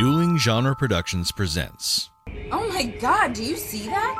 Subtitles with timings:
[0.00, 2.08] Dueling Genre Productions presents
[2.50, 4.18] Oh my god, do you see that?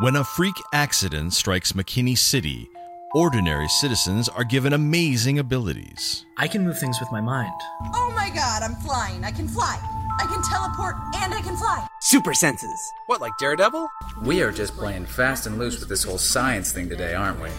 [0.00, 2.68] When a freak accident strikes McKinney City,
[3.14, 6.26] ordinary citizens are given amazing abilities.
[6.36, 7.54] I can move things with my mind.
[7.94, 9.22] Oh my god, I'm flying.
[9.22, 9.78] I can fly.
[10.18, 11.86] I can teleport and I can fly.
[12.00, 12.80] Super senses.
[13.06, 13.88] What, like Daredevil?
[14.24, 17.50] We are just playing fast and loose with this whole science thing today, aren't we?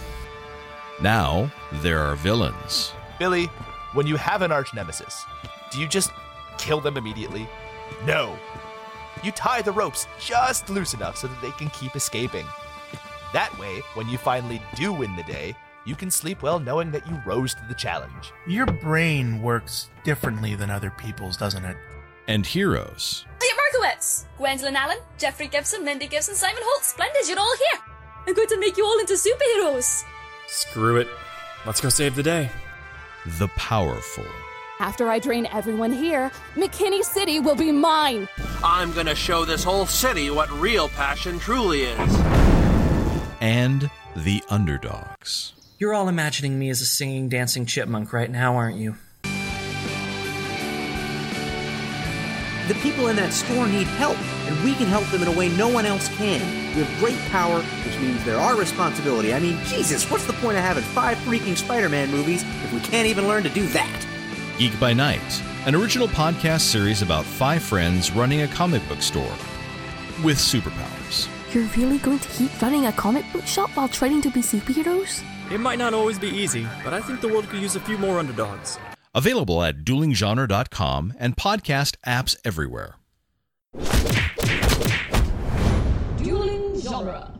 [1.00, 1.50] Now,
[1.80, 2.92] there are villains.
[3.18, 3.46] Billy,
[3.94, 5.24] when you have an arch nemesis,
[5.70, 6.10] do you just
[6.58, 7.48] kill them immediately?
[8.06, 8.38] No.
[9.22, 12.46] You tie the ropes just loose enough so that they can keep escaping.
[13.32, 17.06] That way, when you finally do win the day, you can sleep well knowing that
[17.08, 18.32] you rose to the challenge.
[18.46, 21.76] Your brain works differently than other people's, doesn't it?
[22.28, 23.24] And heroes.
[23.40, 26.84] Elliot Markowitz, Gwendolyn Allen, Jeffrey Gibson, Lindy Gibson, Simon Holt.
[26.84, 27.80] Splendid, you're all here.
[28.26, 30.04] I'm going to make you all into superheroes.
[30.46, 31.08] Screw it.
[31.66, 32.50] Let's go save the day.
[33.38, 34.26] The powerful.
[34.82, 38.28] After I drain everyone here, McKinney City will be mine.
[38.64, 42.16] I'm gonna show this whole city what real passion truly is.
[43.40, 45.52] And the underdogs.
[45.78, 48.96] You're all imagining me as a singing, dancing chipmunk right now, aren't you?
[52.66, 55.48] The people in that store need help, and we can help them in a way
[55.50, 56.40] no one else can.
[56.74, 59.32] We have great power, which means there are responsibility.
[59.32, 62.80] I mean, Jesus, what's the point of having five freaking Spider Man movies if we
[62.80, 64.08] can't even learn to do that?
[64.62, 69.36] Geek by Night, an original podcast series about five friends running a comic book store
[70.22, 71.26] with superpowers.
[71.52, 75.20] You're really going to keep running a comic book shop while trying to be superheroes?
[75.50, 77.98] It might not always be easy, but I think the world could use a few
[77.98, 78.78] more underdogs.
[79.12, 82.94] Available at duelinggenre.com and podcast apps everywhere.
[86.18, 87.31] Dueling genre.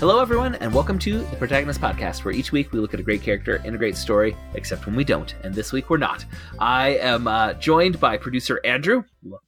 [0.00, 3.02] Hello, everyone, and welcome to the Protagonist Podcast, where each week we look at a
[3.02, 5.34] great character in a great story, except when we don't.
[5.44, 6.24] And this week we're not.
[6.58, 9.04] I am uh, joined by producer Andrew.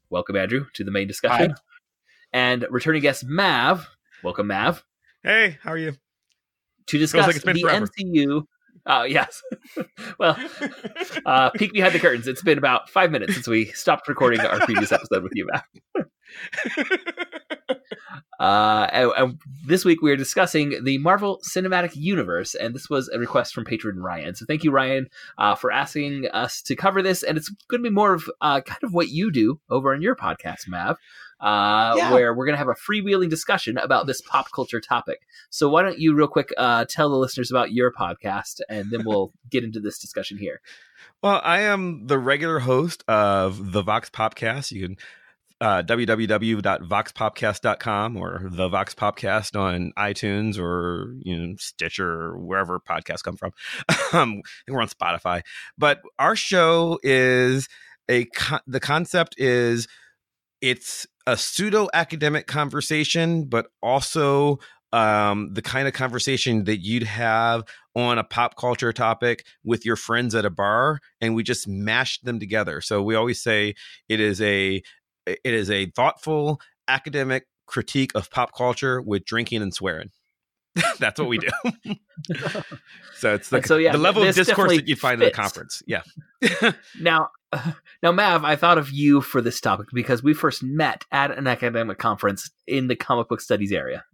[0.09, 1.51] Welcome, Andrew, to the main discussion.
[1.51, 1.57] Hi.
[2.33, 3.89] And returning guest Mav.
[4.23, 4.85] Welcome, Mav.
[5.23, 5.95] Hey, how are you?
[6.87, 7.87] To discuss like the forever.
[7.87, 8.45] MCU.
[8.87, 9.43] Uh, yes.
[10.19, 10.37] well,
[11.27, 12.29] uh, peek behind the curtains.
[12.29, 16.07] It's been about five minutes since we stopped recording our previous episode with you, Mav.
[18.39, 23.09] Uh, and, and this week we are discussing the Marvel Cinematic Universe, and this was
[23.09, 24.35] a request from patron Ryan.
[24.35, 25.09] So thank you, Ryan,
[25.39, 27.23] uh, for asking us to cover this.
[27.23, 30.03] And it's going to be more of uh, kind of what you do over on
[30.03, 30.99] your podcast, Mav,
[31.41, 32.13] uh, Yeah.
[32.13, 35.21] where we're going to have a freewheeling discussion about this pop culture topic.
[35.51, 39.03] So why don't you, real quick, uh, tell the listeners about your podcast, and then
[39.05, 40.61] we'll get into this discussion here.
[41.23, 44.71] Well, I am the regular host of the Vox Popcast.
[44.73, 44.97] You can
[45.61, 53.23] uh, www.voxpopcast.com or the Vox Popcast on iTunes or you know Stitcher or wherever podcasts
[53.23, 53.53] come from.
[54.13, 55.41] um, we're on Spotify,
[55.79, 57.69] but our show is
[58.09, 59.89] a co- the concept is
[60.61, 64.59] it's a pseudo academic conversation, but also
[64.93, 67.65] um, the kind of conversation that you'd have
[67.95, 72.25] on a pop culture topic with your friends at a bar, and we just mashed
[72.25, 72.81] them together.
[72.81, 73.75] So we always say
[74.09, 74.83] it is a
[75.27, 80.11] it is a thoughtful academic critique of pop culture with drinking and swearing.
[80.99, 81.49] That's what we do.
[83.17, 85.83] so it's the, so, yeah, the level of discourse that you'd find at a conference.
[85.87, 86.03] Yeah.
[87.01, 87.31] now,
[88.03, 91.47] now, Mav, I thought of you for this topic because we first met at an
[91.47, 94.05] academic conference in the comic book studies area.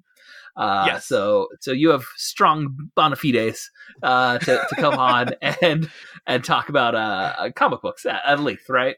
[0.56, 1.06] Uh, Yes.
[1.06, 3.70] So, so you have strong bona fides
[4.02, 5.30] uh, to, to come on
[5.62, 5.90] and
[6.26, 8.96] and talk about uh, comic books at, at length, right?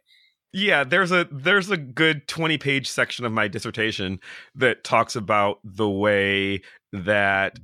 [0.56, 4.20] Yeah, there's a there's a good 20 page section of my dissertation
[4.54, 6.62] that talks about the way
[6.94, 7.58] that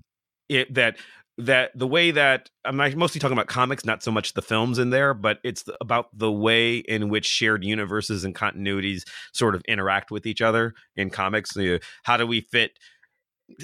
[0.49, 0.97] it that
[1.39, 4.91] that the way that I'm mostly talking about comics, not so much the films in
[4.91, 10.11] there, but it's about the way in which shared universes and continuities sort of interact
[10.11, 11.57] with each other in comics.
[12.03, 12.73] How do we fit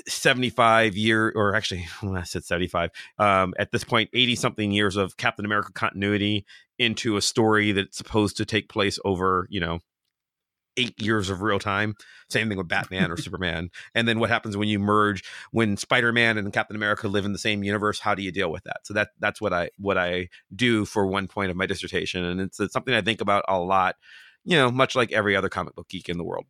[0.08, 5.16] 75 year or actually I said 75 um at this point 80 something years of
[5.16, 6.44] Captain America continuity
[6.76, 9.78] into a story that's supposed to take place over you know
[10.76, 11.94] 8 years of real time
[12.28, 13.70] same thing with Batman or Superman.
[13.94, 17.38] And then what happens when you merge when Spider-Man and Captain America live in the
[17.38, 18.78] same universe how do you deal with that?
[18.84, 22.24] So that that's what I what I do for one point of my dissertation.
[22.24, 23.96] And it's, it's something I think about a lot
[24.44, 26.46] you know much like every other comic book geek in the world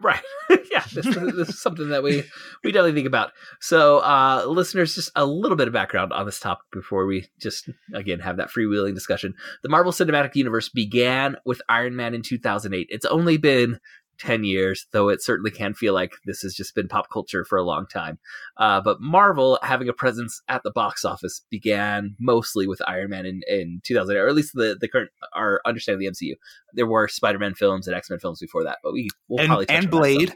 [0.00, 0.20] Right.
[0.70, 2.22] yeah, this, this, is something that we
[2.62, 3.32] we definitely think about.
[3.60, 7.68] So, uh, listeners, just a little bit of background on this topic before we just
[7.94, 9.34] again have that freewheeling discussion.
[9.62, 12.86] The Marvel Cinematic Universe began with Iron Man in 2008.
[12.90, 13.80] It's only been
[14.18, 17.56] 10 years, though it certainly can feel like this has just been pop culture for
[17.56, 18.18] a long time.
[18.56, 23.26] Uh, but Marvel having a presence at the box office began mostly with Iron Man
[23.26, 26.34] in, in 2008, or at least the, the current, our understanding of the MCU.
[26.74, 29.48] There were Spider Man films and X Men films before that, but we will and,
[29.48, 30.34] probably And Blade.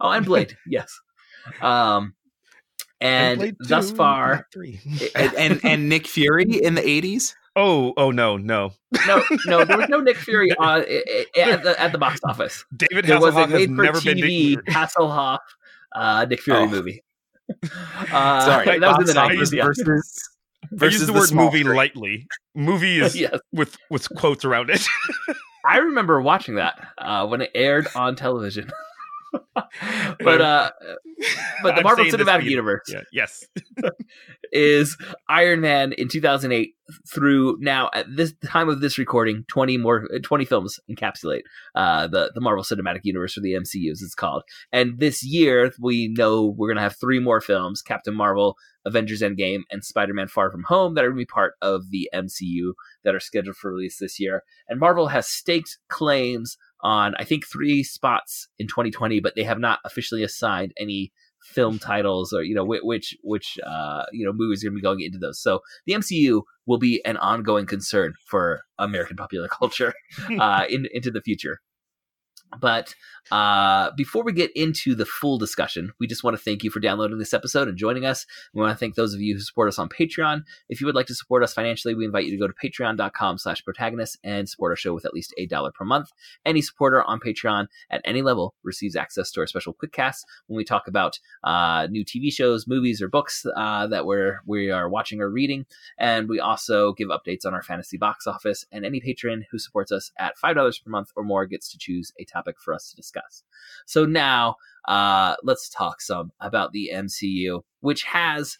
[0.00, 0.98] Oh, and Blade, yes.
[1.60, 2.14] Um,
[3.00, 4.46] and, and thus far,
[5.14, 7.34] and, and and Nick Fury in the 80s.
[7.56, 8.72] Oh, oh no, no,
[9.06, 9.64] no, no.
[9.64, 12.64] There was no Nick Fury on at the, at the box office.
[12.76, 15.38] David there was a made for TV Hasselhoff
[15.92, 16.66] uh, Nick Fury oh.
[16.66, 17.02] movie.
[18.12, 20.28] Uh, Sorry, that was in the nineties versus.
[20.80, 21.74] I use the, the word movie screen.
[21.74, 22.28] lightly.
[22.54, 23.40] Movie is yes.
[23.52, 24.86] with with quotes around it.
[25.66, 28.70] I remember watching that uh, when it aired on television.
[29.52, 30.70] But uh
[31.62, 33.44] but the Marvel Cinematic Universe yeah, yes.
[34.52, 34.96] is
[35.28, 36.74] Iron Man in 2008
[37.12, 41.42] through now at this time of this recording 20 more 20 films encapsulate
[41.74, 44.42] uh the the Marvel Cinematic Universe or the MCU as it's called.
[44.72, 49.20] And this year we know we're going to have three more films Captain Marvel Avengers
[49.20, 52.72] Endgame and Spider-Man Far From Home that are going to be part of the MCU
[53.04, 54.42] that are scheduled for release this year.
[54.68, 59.58] And Marvel has staked claims on I think three spots in 2020, but they have
[59.58, 61.12] not officially assigned any
[61.42, 64.82] film titles or you know which which uh, you know movies are going to be
[64.82, 65.40] going into those.
[65.40, 69.94] So the MCU will be an ongoing concern for American popular culture
[70.38, 71.60] uh, in, into the future.
[72.58, 72.94] But
[73.30, 76.80] uh, before we get into the full discussion, we just want to thank you for
[76.80, 78.26] downloading this episode and joining us.
[78.52, 80.42] We want to thank those of you who support us on Patreon.
[80.68, 83.38] If you would like to support us financially, we invite you to go to patreon.com
[83.38, 86.10] slash protagonist and support our show with at least $8 per month.
[86.44, 90.56] Any supporter on Patreon at any level receives access to our special quick casts when
[90.56, 94.88] we talk about uh, new TV shows, movies, or books uh, that we're, we are
[94.88, 95.66] watching or reading.
[95.98, 98.64] And we also give updates on our fantasy box office.
[98.72, 102.12] And any patron who supports us at $5 per month or more gets to choose
[102.18, 103.42] a topic for us to discuss.
[103.86, 104.56] So now,
[104.88, 108.58] uh, let's talk some about the MCU, which has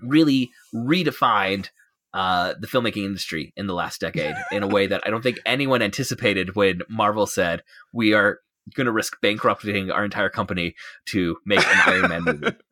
[0.00, 1.70] really redefined
[2.14, 5.38] uh, the filmmaking industry in the last decade in a way that I don't think
[5.46, 7.62] anyone anticipated when Marvel said
[7.92, 8.40] we are
[8.74, 10.74] going to risk bankrupting our entire company
[11.06, 12.56] to make an Iron Man movie.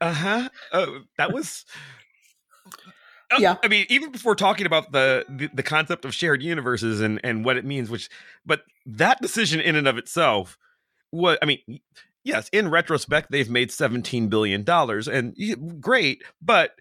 [0.00, 0.48] Uh huh.
[0.72, 1.64] Oh, that was.
[3.30, 3.56] Oh, yeah.
[3.62, 7.44] I mean, even before talking about the, the, the concept of shared universes and and
[7.44, 8.08] what it means, which,
[8.46, 10.56] but that decision in and of itself,
[11.10, 11.80] what I mean,
[12.24, 15.36] yes, in retrospect, they've made seventeen billion dollars, and
[15.80, 16.72] great, but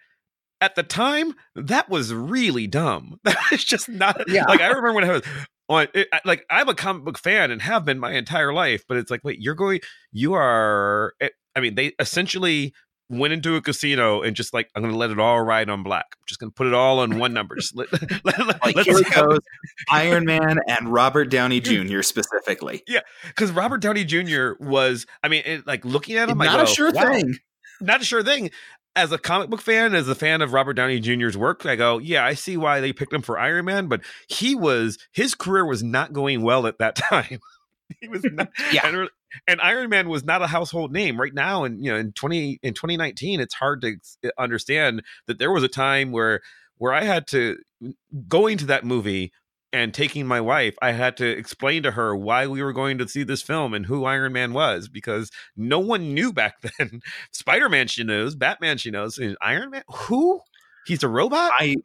[0.61, 3.19] at the time, that was really dumb.
[3.23, 4.29] That was just not.
[4.29, 4.45] Yeah.
[4.47, 5.23] Like I remember when I was
[5.69, 8.97] on, it, like I'm a comic book fan and have been my entire life, but
[8.97, 11.13] it's like, wait, you're going, you are.
[11.19, 12.73] Eh, I mean, they essentially
[13.09, 15.83] went into a casino and just like I'm going to let it all ride on
[15.83, 16.05] black.
[16.13, 17.55] I'm just going to put it all on one number.
[17.55, 17.91] Just let,
[18.25, 19.39] let, let, like here goes.
[19.89, 22.01] Iron Man and Robert Downey Jr.
[22.01, 22.83] specifically.
[22.87, 24.51] Yeah, because Robert Downey Jr.
[24.59, 25.05] was.
[25.23, 27.37] I mean, it, like looking at him, not go, Not a sure wow, thing.
[27.81, 28.51] Not a sure thing.
[28.95, 31.99] As a comic book fan, as a fan of Robert Downey Jr.'s work, I go,
[31.99, 35.65] yeah, I see why they picked him for Iron Man, but he was his career
[35.65, 37.39] was not going well at that time.
[38.01, 38.87] he was not, yeah.
[38.87, 39.09] And,
[39.47, 41.63] and Iron Man was not a household name right now.
[41.63, 45.51] And you know, in twenty in twenty nineteen, it's hard to uh, understand that there
[45.51, 46.41] was a time where
[46.77, 47.57] where I had to
[48.27, 49.31] going to that movie
[49.73, 53.07] and taking my wife, I had to explain to her why we were going to
[53.07, 57.01] see this film and who Iron Man was because no one knew back then.
[57.31, 58.35] Spider Man, she knows.
[58.35, 59.19] Batman, she knows.
[59.41, 60.41] Iron Man, who?
[60.85, 61.51] He's a robot.
[61.59, 61.75] I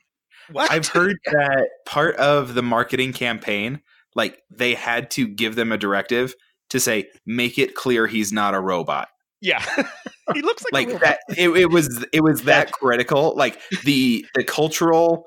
[0.51, 0.71] what?
[0.71, 3.81] I've heard that part of the marketing campaign,
[4.15, 6.35] like they had to give them a directive
[6.73, 9.09] to say make it clear he's not a robot.
[9.43, 9.63] Yeah.
[10.35, 14.43] he looks like, like that it, it, was it was that critical like the the
[14.43, 15.27] cultural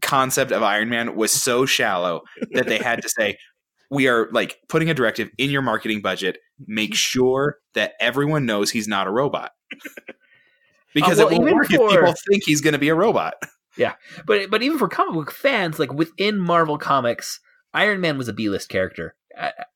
[0.00, 3.36] concept of Iron Man was so shallow that they had to say
[3.90, 8.70] we are like putting a directive in your marketing budget make sure that everyone knows
[8.70, 9.50] he's not a robot.
[10.94, 12.94] Because uh, well, it will work for, if people think he's going to be a
[12.94, 13.32] robot.
[13.78, 13.94] Yeah.
[14.26, 17.40] But but even for comic book fans like within Marvel Comics
[17.74, 19.14] Iron Man was a B-list character.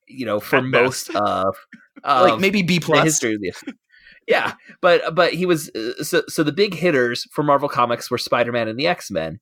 [0.07, 1.17] You know, for At most best.
[1.21, 1.55] of,
[2.03, 3.53] of like maybe B plus history of the
[4.27, 8.17] yeah, but but he was uh, so so the big hitters for Marvel Comics were
[8.17, 9.39] Spider Man and the X Men,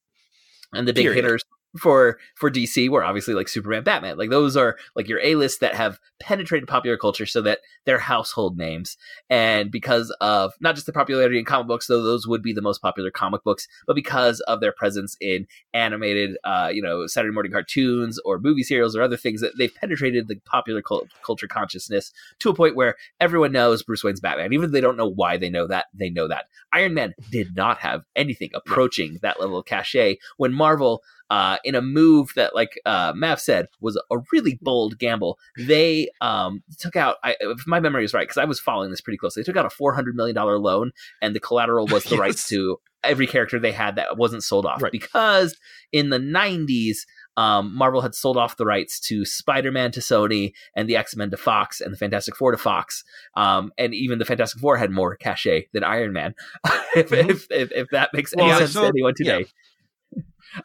[0.73, 1.23] and the big Period.
[1.23, 1.43] hitters
[1.77, 4.17] for for DC were obviously like Superman, Batman.
[4.17, 7.99] Like those are like your A list that have penetrated popular culture so that they're
[7.99, 8.97] household names.
[9.29, 12.61] And because of not just the popularity in comic books, though those would be the
[12.61, 17.33] most popular comic books, but because of their presence in animated, uh, you know, Saturday
[17.33, 21.47] morning cartoons or movie serials or other things that they've penetrated the popular cult- culture
[21.47, 24.53] consciousness to a point where everyone knows Bruce Wayne's Batman.
[24.53, 26.45] Even if they don't know why they know that, they know that.
[26.73, 31.75] Iron Man did not have anything approaching that level of cachet when Marvel uh, in
[31.75, 35.39] a move that, like uh, Mav said, was a really bold gamble.
[35.57, 39.01] They um, took out, I, if my memory is right, because I was following this
[39.01, 40.91] pretty closely, they took out a $400 million loan,
[41.21, 42.19] and the collateral was the Yes.
[42.19, 44.81] rights to every character they had that wasn't sold off.
[44.81, 44.91] Right.
[44.91, 45.55] Because
[45.91, 46.99] in the 90s,
[47.37, 51.15] um, Marvel had sold off the rights to Spider Man to Sony and the X
[51.15, 53.03] Men to Fox and the Fantastic Four to Fox.
[53.35, 56.33] Um, and even the Fantastic Four had more cachet than Iron Man,
[56.95, 59.45] if, if, if, if that makes any sense so- to anyone today.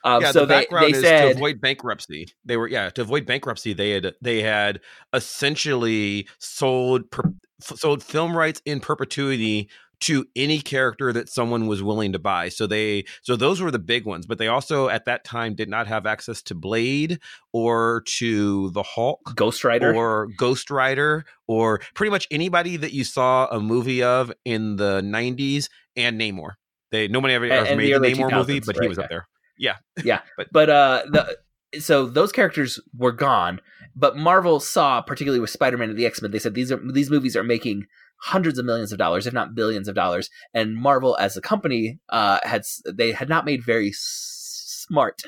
[0.04, 2.28] Um, yeah, so the background they is said to avoid bankruptcy.
[2.44, 3.72] They were yeah to avoid bankruptcy.
[3.72, 4.80] They had they had
[5.12, 7.22] essentially sold per,
[7.62, 9.68] f- sold film rights in perpetuity
[10.00, 12.48] to any character that someone was willing to buy.
[12.48, 14.26] So they so those were the big ones.
[14.26, 17.18] But they also at that time did not have access to Blade
[17.52, 23.04] or to the Hulk, Ghost Rider, or Ghost Rider, or pretty much anybody that you
[23.04, 26.52] saw a movie of in the '90s and Namor.
[26.90, 29.08] They nobody ever, And- ever and made the Namor movie, 2000s, but he was up
[29.10, 29.28] there.
[29.60, 29.76] Yeah.
[30.02, 30.20] yeah
[30.52, 31.36] but uh the
[31.78, 33.60] so those characters were gone
[33.94, 37.36] but marvel saw particularly with spider-man and the x-men they said these are these movies
[37.36, 37.84] are making
[38.22, 41.98] hundreds of millions of dollars if not billions of dollars and marvel as a company
[42.08, 45.22] uh had they had not made very smart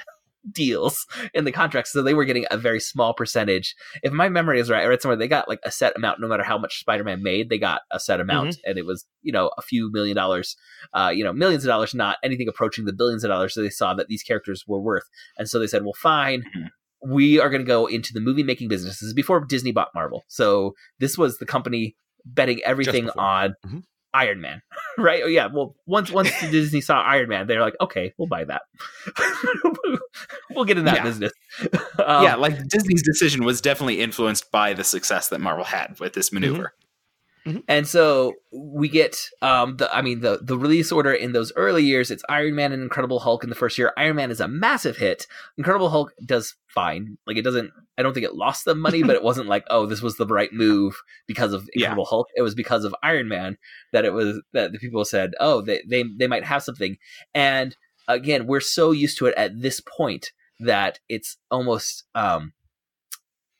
[0.50, 4.58] deals in the contracts so they were getting a very small percentage if my memory
[4.58, 6.80] is right i read somewhere they got like a set amount no matter how much
[6.80, 10.16] spider-man made they got a set amount and it was you know a few million
[10.16, 10.56] dollars
[10.94, 13.70] uh, you know, millions of dollars, not anything approaching the billions of dollars that they
[13.70, 15.04] saw that these characters were worth.
[15.38, 16.44] And so they said, well, fine,
[17.06, 18.94] we are going to go into the movie making business.
[19.00, 20.24] This is before Disney bought Marvel.
[20.28, 21.96] So this was the company
[22.26, 23.82] betting everything on Mhm.
[24.14, 24.62] Iron Man,
[24.98, 25.22] right?
[25.24, 25.46] Oh, yeah.
[25.46, 28.62] Well, once once Disney saw Iron Man, they're like, okay, we'll buy that.
[30.50, 31.02] we'll get in that Yeah.
[31.02, 31.32] business.
[31.98, 36.12] Um, yeah, like Disney's decision was definitely influenced by the success that Marvel had with
[36.14, 36.74] this maneuver.
[37.66, 41.82] And so we get um the I mean the the release order in those early
[41.82, 43.92] years it's Iron Man and Incredible Hulk in the first year.
[43.96, 45.26] Iron Man is a massive hit.
[45.58, 47.18] Incredible Hulk does fine.
[47.26, 49.86] Like it doesn't I don't think it lost them money, but it wasn't like, oh,
[49.86, 50.94] this was the right move
[51.26, 51.86] because of Yeah.
[51.86, 52.28] Incredible Hulk.
[52.36, 53.58] It was because of Iron Man
[53.92, 56.96] that it was that the people said, "Oh, they they they might have something."
[57.34, 57.76] And
[58.08, 62.52] again, we're so used to it at this point that it's almost um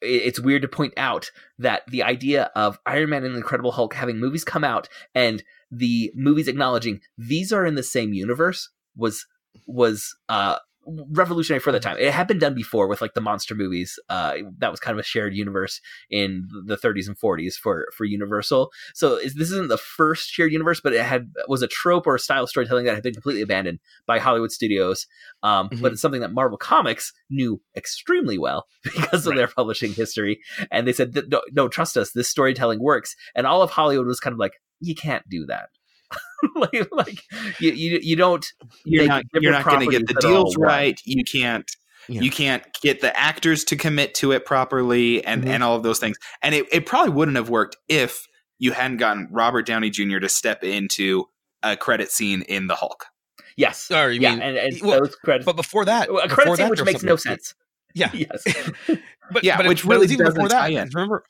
[0.02, 4.18] it's weird to point out that the idea of Iron Man and Incredible Hulk having
[4.18, 9.26] movies come out and the movies acknowledging these are in the same universe was
[9.66, 11.96] was uh revolutionary for the time.
[11.98, 13.98] It had been done before with like the monster movies.
[14.08, 18.04] Uh that was kind of a shared universe in the 30s and 40s for for
[18.04, 18.70] Universal.
[18.94, 22.14] So is, this isn't the first shared universe, but it had was a trope or
[22.16, 25.06] a style of storytelling that had been completely abandoned by Hollywood studios.
[25.42, 30.40] Um, But it's something that Marvel Comics knew extremely well because of their publishing history.
[30.70, 33.14] And they said, no, no, trust us, this storytelling works.
[33.34, 35.68] And all of Hollywood was kind of like, you can't do that.
[36.56, 37.22] like, like
[37.60, 38.44] you, you, you don't.
[38.84, 40.68] You're not you're not going to get the properties that all deals run.
[40.68, 41.00] right.
[41.04, 41.70] You can't
[42.08, 45.50] you can't get the actors to commit to it properly and Mm-hmm.
[45.50, 46.16] and all of those things.
[46.42, 48.26] And it, it probably wouldn't have worked if
[48.58, 50.18] you hadn't gotten Robert Downey Jr.
[50.18, 51.26] to step into
[51.62, 53.06] a credit scene in the Hulk.
[53.56, 53.90] Yes.
[53.90, 55.44] Or you yeah, mean- and, and well, those credits.
[55.46, 57.54] But before that, a credit scene that, which makes no sense.
[57.94, 58.10] Yeah.
[58.14, 58.42] Yes.
[59.30, 60.60] but Yeah, but which it really was even before doesn't that.
[60.60, 60.88] tie in.
[60.94, 61.24] Remember,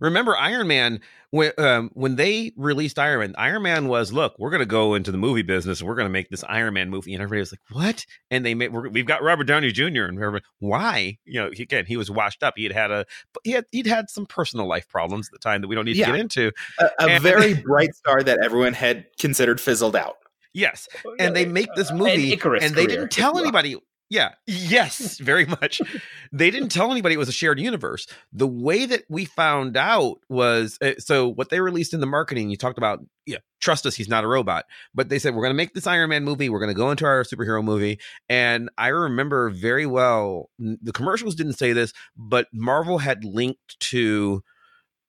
[0.00, 3.34] remember Iron Man when um, when they released Iron Man.
[3.38, 5.80] Iron Man was look, we're going to go into the movie business.
[5.80, 8.04] and We're going to make this Iron Man movie, and everybody was like, what?
[8.30, 10.04] And they made we're, we've got Robert Downey Jr.
[10.04, 11.18] and everybody, why?
[11.24, 12.54] You know, he, again, he was washed up.
[12.56, 13.04] He had had a
[13.42, 15.96] he had he'd had some personal life problems at the time that we don't need
[15.96, 16.06] Yeah.
[16.06, 16.52] to get into.
[16.78, 20.16] A, a And- very bright star that everyone had considered fizzled out.
[20.56, 20.86] Yes,
[21.18, 23.74] and they make this movie, Icarus and they didn't tell anybody.
[24.10, 25.80] Yeah, yes, very much.
[26.32, 28.06] they didn't tell anybody it was a shared universe.
[28.32, 32.50] The way that we found out was uh, so what they released in the marketing.
[32.50, 34.66] You talked about, yeah, trust us, he's not a robot.
[34.94, 36.48] But they said we're going to make this Iron Man movie.
[36.48, 40.50] We're going to go into our superhero movie, and I remember very well.
[40.58, 44.44] The commercials didn't say this, but Marvel had linked to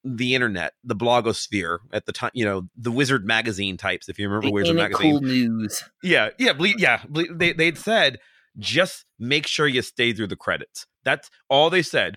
[0.02, 4.08] the internet, the blogosphere at the time, you know, the Wizard magazine types.
[4.08, 5.82] If you remember Wizard magazine, cool news.
[6.02, 7.02] yeah, yeah, ble- yeah.
[7.08, 8.18] ble- They they'd said
[8.58, 10.86] just make sure you stay through the credits.
[11.04, 12.16] That's all they said.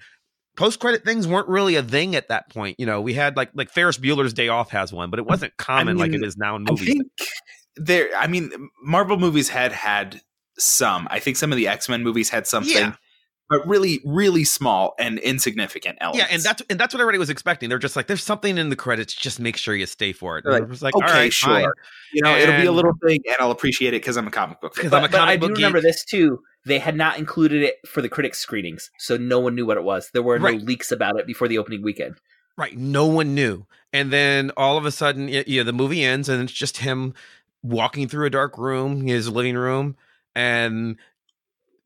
[0.58, 2.80] Post credit things weren't really a thing at that point.
[2.80, 5.56] You know, we had like like Ferris Bueller's Day Off has one, but it wasn't
[5.58, 6.88] common like it mean, is now in I movies.
[6.88, 7.08] think
[7.78, 8.10] there.
[8.18, 8.52] I mean,
[8.84, 10.22] Marvel movies had had
[10.58, 11.08] some.
[11.10, 12.74] I think some of the X Men movies had something.
[12.74, 12.96] Yeah.
[13.50, 16.30] But really, really small and insignificant elements.
[16.30, 17.68] Yeah, and that's and that's what everybody was expecting.
[17.68, 19.14] They're just like, "There's something in the credits.
[19.14, 21.50] Just make sure you stay for it." Like, it was like, okay, "All right, sure.
[21.50, 21.70] fine."
[22.14, 24.62] You know, it'll be a little thing, and I'll appreciate it because I'm a comic
[24.62, 24.92] book fan.
[24.92, 26.44] But, but I do remember this too.
[26.66, 29.84] They had not included it for the critics screenings, so no one knew what it
[29.84, 30.12] was.
[30.14, 30.62] There were no Right.
[30.62, 32.16] leaks about it before the opening weekend.
[32.58, 32.78] Right.
[32.78, 33.66] No one knew.
[33.94, 37.14] And then all of a sudden, yeah, the movie ends and it's just him
[37.64, 39.96] walking through a dark room, his living room,
[40.36, 40.98] and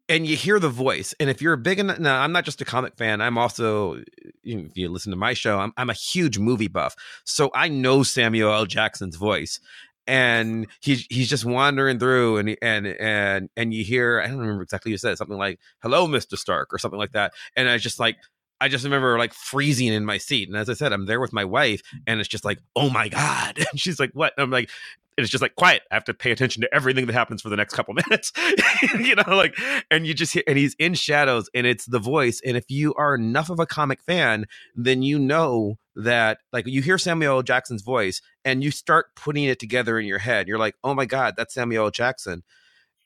[0.10, 1.14] and you hear the voice.
[1.20, 3.22] And if you're a big enough, now I'm not just a comic fan.
[3.22, 4.02] I'm also,
[4.44, 8.04] if you listen to my show, I'm I'm a huge movie buff, so I know
[8.04, 8.66] Samuel L.
[8.66, 9.60] Jackson's voice.
[10.06, 14.64] And he's he's just wandering through, and and and and you hear I don't remember
[14.64, 18.02] exactly you said something like "Hello, Mister Stark" or something like that, and I just
[18.02, 18.18] like
[18.64, 20.48] I just remember like freezing in my seat.
[20.48, 23.10] And as I said, I'm there with my wife, and it's just like, oh my
[23.10, 23.58] God.
[23.74, 24.34] And she's like, what?
[24.38, 24.70] And I'm like,
[25.18, 25.84] it's just like quiet.
[25.92, 28.32] I have to pay attention to everything that happens for the next couple minutes.
[29.00, 29.58] you know, like,
[29.92, 32.42] and you just hear, and he's in shadows, and it's the voice.
[32.46, 36.82] And if you are enough of a comic fan, then you know that, like, you
[36.82, 37.44] hear Samuel L.
[37.44, 40.48] Jackson's voice, and you start putting it together in your head.
[40.48, 41.92] You're like, oh my God, that's Samuel L.
[41.92, 42.44] Jackson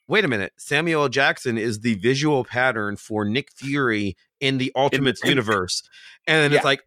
[0.09, 1.09] wait a minute, Samuel L.
[1.09, 5.83] Jackson is the visual pattern for Nick Fury in the Ultimates universe.
[6.25, 6.57] And then Yeah.
[6.57, 6.81] it's like,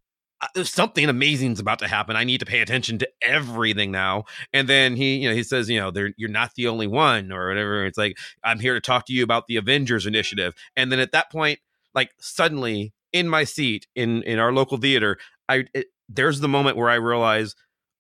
[0.63, 2.17] something amazing's about to happen.
[2.17, 4.25] I need to pay attention to everything now.
[4.53, 7.49] And then he, you know, he says, you know, you're not the only one or
[7.49, 7.85] whatever.
[7.85, 10.55] It's like, I'm here to talk to you about the Avengers initiative.
[10.77, 11.61] And then at that point,
[11.95, 15.19] like suddenly in my seat in, in our local theater,
[15.49, 17.55] I, it, there's the moment where I realize,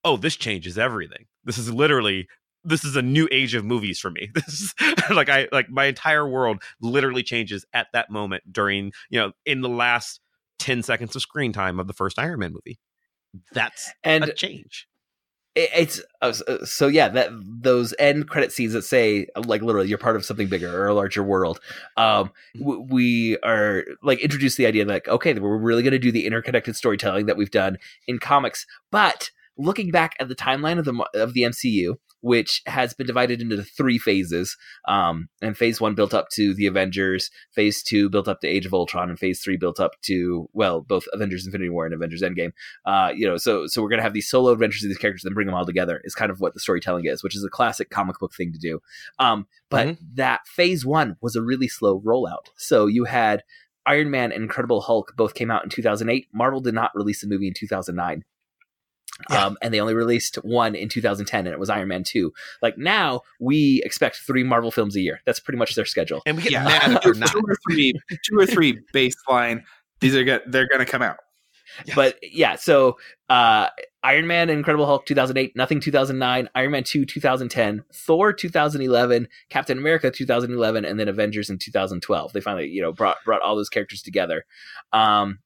[0.04, 1.26] oh, this changes everything.
[1.44, 2.28] This is literally
[2.62, 4.30] this is a new age of movies for me.
[4.34, 4.74] This is
[5.10, 9.62] like I like my entire world literally changes at that moment during, you know, in
[9.62, 10.20] the last
[10.60, 12.78] 10 seconds of screen time of the first Iron Man movie.
[13.52, 14.86] That's And a change.
[15.56, 16.32] It's uh,
[16.64, 20.46] so- yeah that those end credit scenes that say like literally you're part of something
[20.46, 21.58] bigger or a larger world.
[21.96, 26.12] Um, w- we are like introduce the idea like okay we're really going to do
[26.12, 30.84] the interconnected storytelling that we've done in comics, but looking back at the timeline of
[30.84, 34.56] the of the MCU, which has been divided into three phases.
[34.86, 38.66] Um, and phase one built up to the Avengers, phase two built up to Age
[38.66, 42.22] of Ultron, and phase three built up to well, both Avengers Infinity War and Avengers
[42.22, 42.52] Endgame.
[42.84, 45.34] Uh, you know, so so we're gonna have these solo adventures of these characters and
[45.34, 47.90] bring them all together is kind of what the storytelling is, which is a classic
[47.90, 48.80] comic book thing to do.
[49.18, 52.46] Um, but that phase one was a really slow rollout.
[52.56, 53.42] So you had
[53.86, 56.28] Iron Man and Incredible Hulk both came out in 2008.
[56.32, 58.24] Marvel did not release a movie in 2009.
[59.28, 62.32] Um, and they only released one in 2010, and it was Iron Man 2.
[62.62, 65.20] Like now, we expect three Marvel films a year.
[65.26, 66.22] That's pretty much their schedule.
[66.26, 67.30] And we get yeah, mad if two, they're not.
[67.30, 69.62] two or three, two or three baseline.
[70.00, 71.18] These are go- they're going to come out.
[71.94, 73.68] But yeah, so uh,
[74.02, 79.78] Iron Man and Incredible Hulk 2008, Nothing 2009, Iron Man 2 2010, Thor 2011, Captain
[79.78, 82.32] America 2011, and then Avengers in 2012.
[82.32, 84.44] They finally, you know, brought brought all those characters together.
[84.92, 85.38] Um,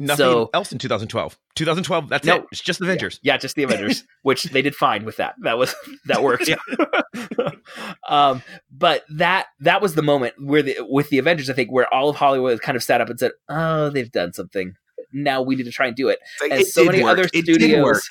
[0.00, 1.38] Nothing so- else in 2012.
[1.54, 2.36] 2012, that's No.
[2.36, 2.44] it.
[2.50, 3.20] It's just the Avengers.
[3.22, 5.34] Yeah, just the Avengers, which they did fine with that.
[5.42, 5.74] That was
[6.06, 6.50] that worked.
[8.08, 11.92] um, but that that was the moment where the with the Avengers, I think, where
[11.92, 14.74] all of Hollywood kind of sat up and said, "Oh, they've done something.
[15.12, 17.12] Now we need to try and do it." like, and it so many work.
[17.12, 18.06] other It studios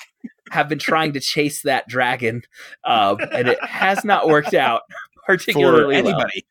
[0.50, 2.42] have been trying to chase that dragon,
[2.84, 4.82] um, and it has not worked out
[5.26, 6.44] For particularly well anybody.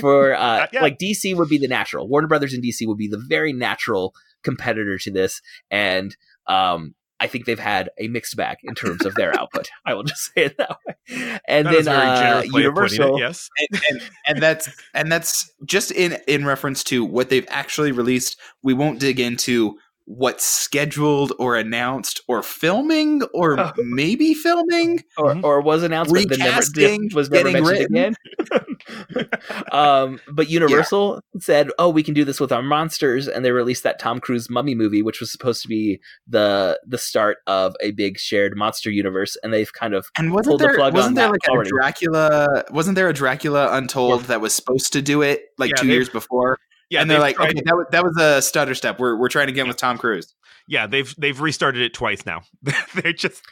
[0.00, 0.82] for uh, yeah.
[0.82, 2.08] like DC would be the natural.
[2.08, 7.26] Warner Brothers and DC would be the very natural competitor to this, and um, I
[7.26, 9.70] think they've had a mixed bag in terms of their output.
[9.86, 11.40] I will just say it that way.
[11.48, 13.48] And That then uh, generous way of putting it, Universal, yes.
[13.58, 18.38] and, and, and that's and that's just in in reference to what they've actually released.
[18.62, 23.72] We won't dig into what's scheduled or announced or filming or Oh.
[23.78, 25.02] maybe filming.
[25.16, 28.14] or, or was announced but then never Recasting, was never getting mentioned again.
[29.72, 33.82] um, but Universal said, "Oh, we can do this with our monsters," and they released
[33.84, 37.92] that Tom Cruise Mummy movie, which was supposed to be the the start of a
[37.92, 41.12] big shared monster universe, and they've kind of And wasn't pulled the there plug wasn't
[41.12, 41.70] on there that like already.
[41.70, 42.64] a Dracula?
[42.70, 46.08] Wasn't there a Dracula Untold that was supposed to do it like Yeah, two years
[46.08, 46.58] before?
[46.94, 48.98] Yeah, and they're like, tried- okay, that was, that was a stutter step.
[48.98, 50.34] We're we're trying again with Tom Cruise.
[50.68, 52.42] yeah, they've they've restarted it twice now.
[53.02, 53.42] they just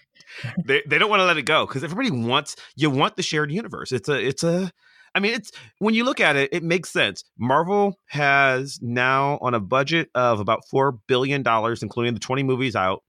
[0.64, 3.52] they they don't want to let it go because everybody wants you want the shared
[3.52, 3.92] universe.
[3.92, 4.70] It's a it's a
[5.14, 7.22] I mean it's when you look at it, it makes sense.
[7.38, 12.74] Marvel has now on a budget of about four billion dollars, including the twenty movies
[12.74, 13.02] out.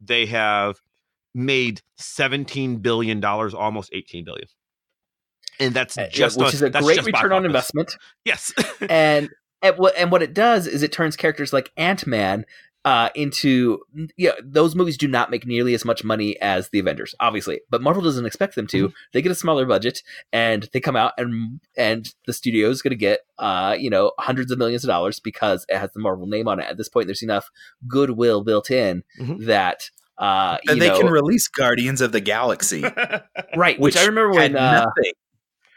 [0.00, 0.76] They have
[1.34, 4.48] made seventeen billion dollars, almost eighteen billion,
[5.60, 7.94] and that's Uh, just which on- is a great return on investment.
[8.24, 8.52] Yes,
[8.88, 9.28] and
[9.62, 12.44] and what and what it does is it turns characters like Ant Man
[12.84, 13.80] uh, into
[14.16, 17.80] yeah, those movies do not make nearly as much money as the Avengers, obviously, but
[17.80, 18.92] Marvel doesn't expect them to.
[19.12, 22.90] They get a smaller budget, and they come out and and the studio is going
[22.90, 26.26] to get uh, you know hundreds of millions of dollars because it has the Marvel
[26.26, 26.66] name on it.
[26.66, 27.50] At this point, there's enough
[27.86, 29.04] goodwill built in
[29.40, 29.90] that.
[30.18, 32.84] Uh, you they know, can release Guardians of the Galaxy,
[33.56, 33.80] right?
[33.80, 35.12] Which, I remember when uh, nothing,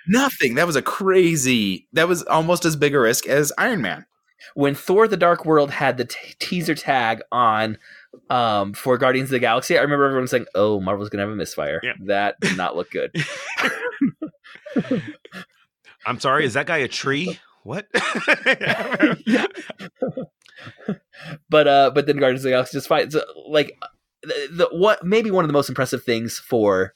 [0.08, 0.56] nothing.
[0.56, 1.88] That was a crazy.
[1.94, 4.06] That was almost as big a risk as Iron Man.
[4.54, 7.78] when Thor: The Dark World had the t- teaser tag on
[8.30, 11.36] um, for Guardians of the Galaxy, I remember everyone saying, "Oh, Marvel's gonna have a
[11.36, 13.16] misfire." That did not look good.
[16.06, 17.40] I'm sorry, is that guy a tree?
[17.64, 17.88] What?
[19.26, 19.48] yeah.
[21.50, 23.10] but uh, but then Guardians of the Galaxy just fine.
[23.12, 23.76] So, like
[24.22, 26.94] the, the what maybe one of the most impressive things for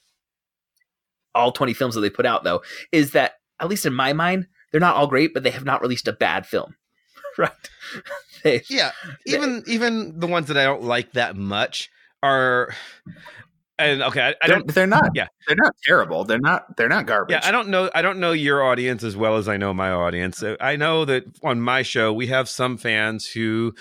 [1.34, 2.62] all 20 films that they put out though
[2.92, 5.82] is that at least in my mind they're not all great, but they have not
[5.82, 6.74] released a bad film.
[7.38, 7.50] right?
[8.42, 8.92] They- yeah,
[9.26, 11.90] even even the ones that I don't like that much
[12.22, 12.72] are,
[13.78, 14.74] and okay, I, I They're, don't.
[14.74, 15.10] they're not.
[15.14, 16.24] Yeah, they're not terrible.
[16.24, 16.74] They're not.
[16.78, 17.34] They're not garbage.
[17.34, 17.90] Yeah, I don't know.
[17.94, 20.42] I don't know your audience as well as I know my audience.
[20.42, 23.74] Uh, I know that on my show we have some fans who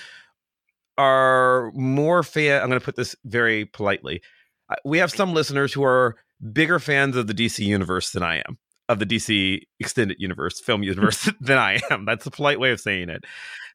[0.98, 2.62] are more fan.
[2.62, 4.22] I'm going to put this very politely.
[4.70, 6.18] Uh, We have some listeners who are
[6.54, 10.84] bigger fans of the DC universe than I am, of the DC extended universe, film
[10.84, 12.06] universe than I am.
[12.06, 13.24] That's a polite way of saying it.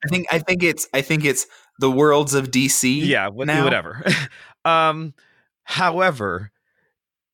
[0.05, 0.27] I think.
[0.33, 0.89] I think it's.
[0.93, 1.47] I think it's
[1.79, 3.05] the worlds of DC.
[3.07, 4.05] Yeah, what- whatever.
[4.65, 5.15] um,
[5.65, 6.51] however,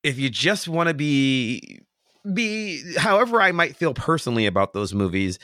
[0.03, 1.81] if you just want to be
[2.35, 5.39] be however I might feel personally about those movies,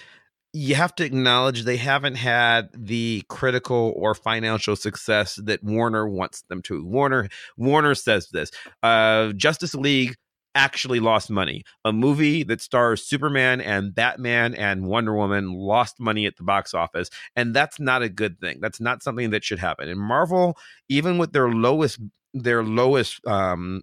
[0.57, 6.43] you have to acknowledge they haven't had the critical or financial success that Warner wants
[6.49, 6.83] them to.
[6.83, 8.51] Warner Warner says this.
[8.83, 10.17] Uh Justice League
[10.55, 11.63] actually lost money.
[11.85, 16.73] A movie that stars Superman and Batman and Wonder Woman lost money at the box
[16.73, 18.61] office, and that's not a good thing.
[18.63, 19.91] That's not something that should happen.
[19.91, 20.57] And Marvel,
[20.89, 22.01] even with their lowest
[22.33, 23.83] their lowest um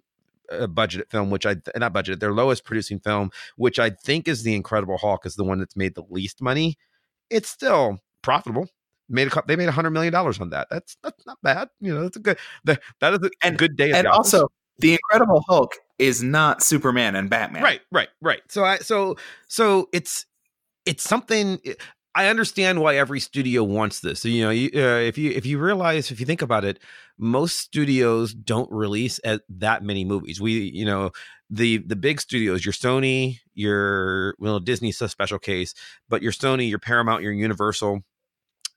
[0.50, 4.42] uh, budgeted film, which I not budgeted, their lowest producing film, which I think is
[4.42, 6.76] the Incredible Hulk, is the one that's made the least money.
[7.30, 8.68] It's still profitable.
[9.08, 10.68] Made a they made a hundred million dollars on that.
[10.70, 11.68] That's that's not bad.
[11.80, 13.92] You know, that's a good that, that is a good day.
[13.92, 17.62] And also, the Incredible Hulk is not Superman and Batman.
[17.62, 18.40] Right, right, right.
[18.48, 20.26] So I so so it's
[20.86, 21.58] it's something
[22.14, 24.24] I understand why every studio wants this.
[24.24, 26.78] You know, you, uh, if you if you realize if you think about it,
[27.18, 30.40] most studios don't release at that many movies.
[30.40, 31.10] We you know
[31.50, 35.74] the the big studios, your Sony, your well Disney's a special case,
[36.08, 38.02] but your Sony, your Paramount, your Universal,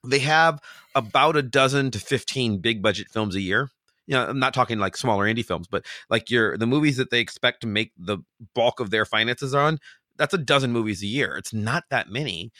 [0.04, 0.60] they have
[0.94, 3.70] about a dozen to 15 big budget films a year
[4.06, 7.10] you know i'm not talking like smaller indie films but like your the movies that
[7.10, 8.18] they expect to make the
[8.54, 9.78] bulk of their finances on
[10.18, 12.50] that's a dozen movies a year it's not that many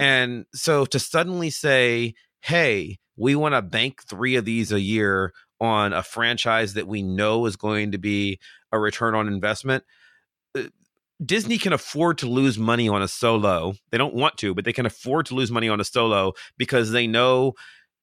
[0.00, 5.32] and so to suddenly say hey we want to bank three of these a year
[5.60, 8.38] on a franchise that we know is going to be
[8.72, 9.84] a return on investment
[10.56, 10.62] uh,
[11.24, 13.74] Disney can afford to lose money on a solo.
[13.90, 16.90] They don't want to, but they can afford to lose money on a solo because
[16.90, 17.52] they know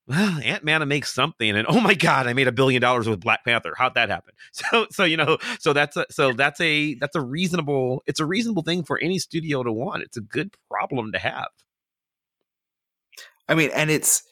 [0.10, 3.20] well, Ant Man makes something, and oh my god, I made a billion dollars with
[3.20, 3.74] Black Panther.
[3.78, 4.34] How'd that happen?
[4.52, 8.02] So, so you know, so that's a, so that's a that's a reasonable.
[8.08, 10.02] It's a reasonable thing for any studio to want.
[10.02, 11.50] It's a good problem to have.
[13.48, 14.24] I mean, and it's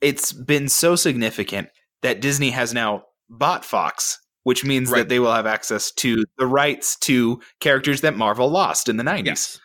[0.00, 1.68] it's been so significant
[2.00, 6.46] that Disney has now bought Fox, which means that they will have access to the
[6.46, 9.26] rights to characters that Marvel lost in the 90s.
[9.26, 9.60] Yes.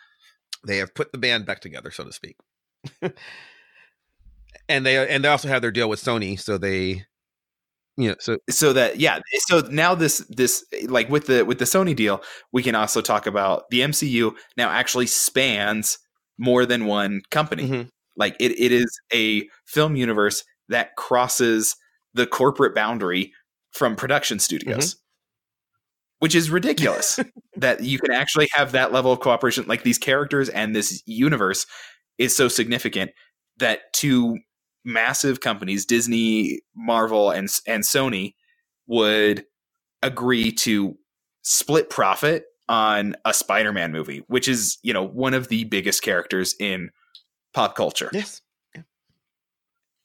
[0.66, 2.36] They have put the band back together, so to speak.
[4.68, 7.04] and they and they also have their deal with Sony, so they
[7.98, 11.64] you know, so so that yeah, so now this this like with the with the
[11.64, 15.98] Sony deal, we can also talk about the MCU now actually spans
[16.38, 17.64] more than one company.
[17.64, 17.88] Mm-hmm.
[18.16, 21.74] Like it, it is a film universe that crosses
[22.14, 23.32] the corporate boundary
[23.72, 24.94] from production studios.
[24.94, 25.02] Mm-hmm.
[26.20, 27.18] Which is ridiculous
[27.56, 29.64] that you can actually have that level of cooperation.
[29.66, 31.66] Like these characters and this universe
[32.16, 33.10] is so significant
[33.58, 34.38] that two
[34.84, 38.34] massive companies, Disney, Marvel, and and Sony,
[38.86, 39.44] would
[40.02, 40.96] agree to
[41.42, 46.54] split profit on a Spider-Man movie, which is you know one of the biggest characters
[46.58, 46.90] in
[47.54, 48.10] pop culture.
[48.12, 48.40] Yes,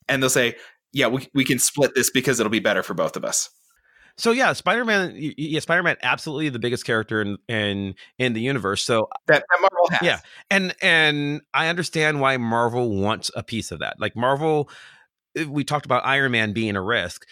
[0.08, 0.56] and they'll say,
[0.92, 3.50] "Yeah, we we can split this because it'll be better for both of us."
[4.16, 5.12] So yeah, Spider Man.
[5.16, 8.84] Yeah, Spider Man, absolutely the biggest character in in in the universe.
[8.84, 10.02] So uh, that, that Marvel has.
[10.02, 13.96] Yeah, and and I understand why Marvel wants a piece of that.
[13.98, 14.70] Like Marvel,
[15.38, 17.26] uh, we talked about Iron Man being a risk.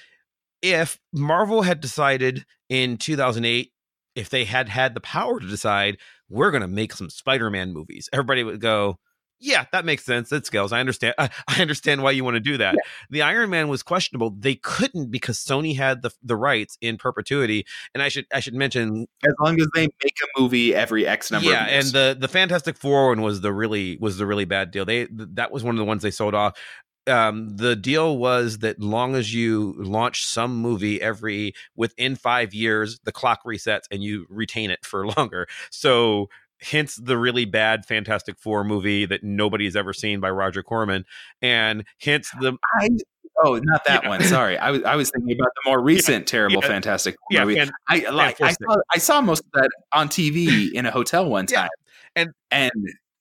[0.61, 3.73] If Marvel had decided in 2008,
[4.15, 7.73] if they had had the power to decide, we're going to make some Spider Man
[7.73, 8.99] movies, everybody would go,
[9.43, 10.31] yeah, that makes sense.
[10.31, 10.73] It scales.
[10.73, 11.15] I understand.
[11.19, 12.77] I, understand why you want to do that.
[13.11, 14.31] The Iron Man was questionable.
[14.31, 17.67] They couldn't because Sony had the the rights in perpetuity.
[17.93, 21.31] And I should I should mention As long as they make a movie every X
[21.33, 21.51] number.
[21.51, 24.85] yeah, and the the Fantastic Four one was the really was the really bad deal.
[24.85, 26.57] They th- that was one of the ones they sold off.
[27.09, 33.01] Um, the deal was that long as you launch some movie every within five years,
[33.03, 35.49] the clock resets and you retain it for longer.
[35.71, 36.29] So
[36.63, 41.05] hence the really bad Fantastic Four movie that nobody's ever seen by Roger Corman,
[41.41, 42.89] and hence the I,
[43.45, 44.09] oh, not that Yeah.
[44.09, 44.23] one.
[44.25, 47.45] Sorry, I was I was thinking about the more recent terrible yeah, Fantastic Four yeah,
[47.45, 47.57] movie.
[47.57, 51.27] Fan- I like I saw, I saw most of that on TV in a hotel
[51.29, 51.71] one Yeah, time,
[52.17, 52.71] and and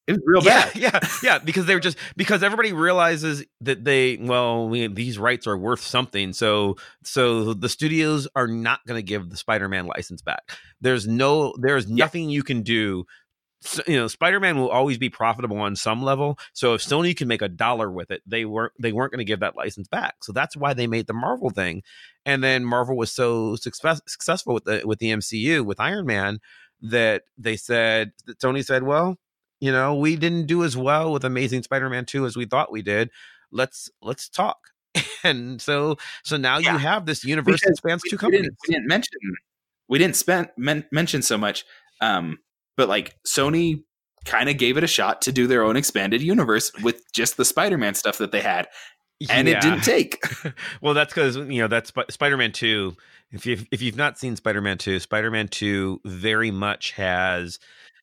[0.07, 0.75] it was real yeah, bad.
[0.75, 5.45] Yeah, yeah, because they were just because everybody realizes that they well we, these rights
[5.47, 6.33] are worth something.
[6.33, 10.57] So so the studios are not going to give the Spider-Man license back.
[10.81, 13.05] There's no there's nothing you can do.
[13.87, 16.39] You know, Spider-Man will always be profitable on some level.
[16.53, 19.25] So if Sony can make a dollar with it, they weren't they weren't going to
[19.25, 20.15] give that license back.
[20.23, 21.83] So that's why they made the Marvel thing.
[22.25, 26.39] And then Marvel was so success, successful with the with the MCU with Iron Man
[26.81, 29.17] that they said that Sony said, well,
[29.59, 32.81] you know, we didn't do as well with Amazing Spider-Man 2 as we thought we
[32.81, 33.11] did.
[33.51, 34.57] Let's let's talk.
[35.23, 38.41] And so so now you have this universe that spans we- two we companies.
[38.41, 39.19] didn't, we didn't mention
[39.87, 41.63] we didn't spend men, mention so much,
[42.01, 42.39] um,
[42.81, 43.83] but like Sony
[44.25, 47.45] kind of gave it a shot to do their own expanded universe with just the
[47.45, 48.67] Spider-Man stuff that they had,
[49.29, 49.57] and Yeah.
[49.57, 50.17] it didn't take.
[50.81, 52.95] well, that's because you know that's Sp- Spider-Man Two.
[53.31, 57.59] If you if you've not seen Spider-Man Two, Spider-Man Two very much has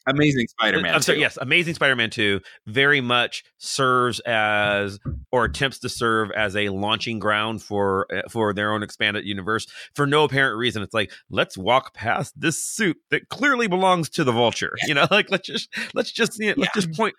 [0.09, 0.95] Amazing Spider-Man.
[0.95, 1.21] I'm sorry, 2.
[1.21, 4.99] yes, Amazing Spider-Man Two very much serves as
[5.33, 9.67] or attempts to serve as a launching ground for uh, for their own expanded universe
[9.95, 10.83] for no apparent reason.
[10.83, 14.75] It's like let's walk past this suit that clearly belongs to the Vulture.
[14.87, 17.15] You know, like let's just let's just let's just point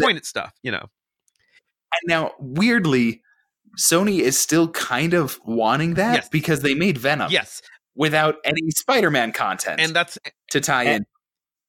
[0.00, 0.52] point at stuff.
[0.62, 3.22] You know, And now, weirdly,
[3.78, 6.28] Sony is still kind of wanting that Yes.
[6.28, 7.30] because they made Venom.
[7.30, 7.60] Yes.
[7.96, 9.80] Without any Spider-Man content.
[9.80, 10.18] and that's
[10.50, 11.06] to tie in.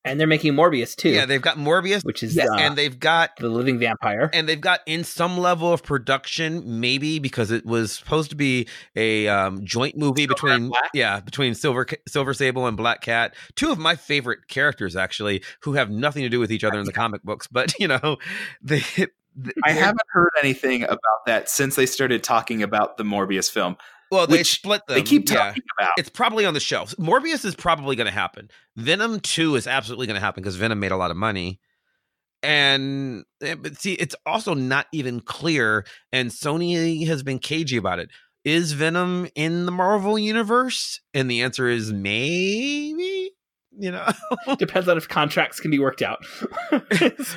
[0.06, 1.10] And they're making Morbius too.
[1.10, 4.30] yeah, they've got Morbius, which is Yes, uh, and they've got the living vampire.
[4.34, 8.68] and they've got in some level of production maybe because it was supposed to be
[8.96, 13.80] a um, joint movie between yeah between silver silver sable and black cat two of
[13.80, 17.24] my favorite characters actually who have nothing to do with each other in the comic
[17.24, 18.18] books but you know
[18.62, 18.84] they
[19.66, 23.76] I haven't heard anything about that since they started talking about the Morbius film.
[24.12, 25.36] Well they split them They keep yeah.
[25.36, 25.92] talking about.
[25.98, 26.96] it's probably on the shelf.
[26.98, 28.50] Morbius is probably going to happen.
[28.76, 31.60] Venom 2 is absolutely going to happen because venom made a lot of money.
[32.44, 38.00] And eh, but see it's also not even clear and sony has been cagey about
[38.00, 38.10] it.
[38.44, 41.02] Is venom in the marvel universe?
[41.16, 43.32] And the answer is maybe
[43.78, 44.06] you know
[44.58, 46.20] Depends on if contracts can be worked out.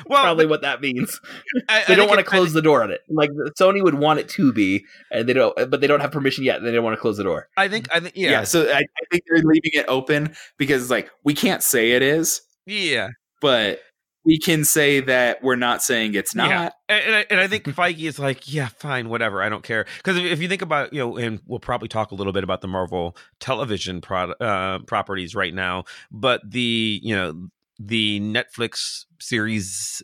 [0.05, 1.19] Well, probably what that means.
[1.67, 3.01] I- I they don't want to it- I close the door on it.
[3.09, 5.55] Like Sony would want it to be, and they don't.
[5.69, 6.57] But they don't have permission yet.
[6.57, 7.47] and They don't want to close the door.
[7.57, 8.31] i think i think yeah.
[8.31, 12.01] yeah so I, I think they're leaving it open because like we can't say it
[12.01, 13.09] is, yeah
[13.41, 13.79] but
[14.25, 16.49] we can say that we're not saying it's not.
[16.49, 16.69] Yeah.
[16.87, 19.41] And, and, I, and I think Feige is like, yeah, fine, whatever.
[19.41, 19.85] I don't care.
[19.97, 22.43] Because if, if you think about, you know, and we'll probably talk a little bit
[22.43, 29.05] about the Marvel television pro- uh, properties right now, but the, you know, the Netflix
[29.19, 30.03] series,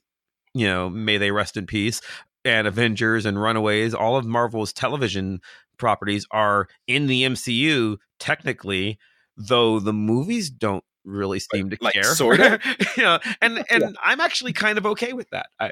[0.53, 2.01] you know, May They Rest in Peace,
[2.45, 5.41] and Avengers and Runaways, all of Marvel's television
[5.77, 8.97] properties are in the MCU technically,
[9.35, 12.03] though the movies don't really seem to like, care.
[12.03, 12.59] sorta?
[12.97, 15.47] you know, and and I'm actually kind of okay with that.
[15.59, 15.71] I,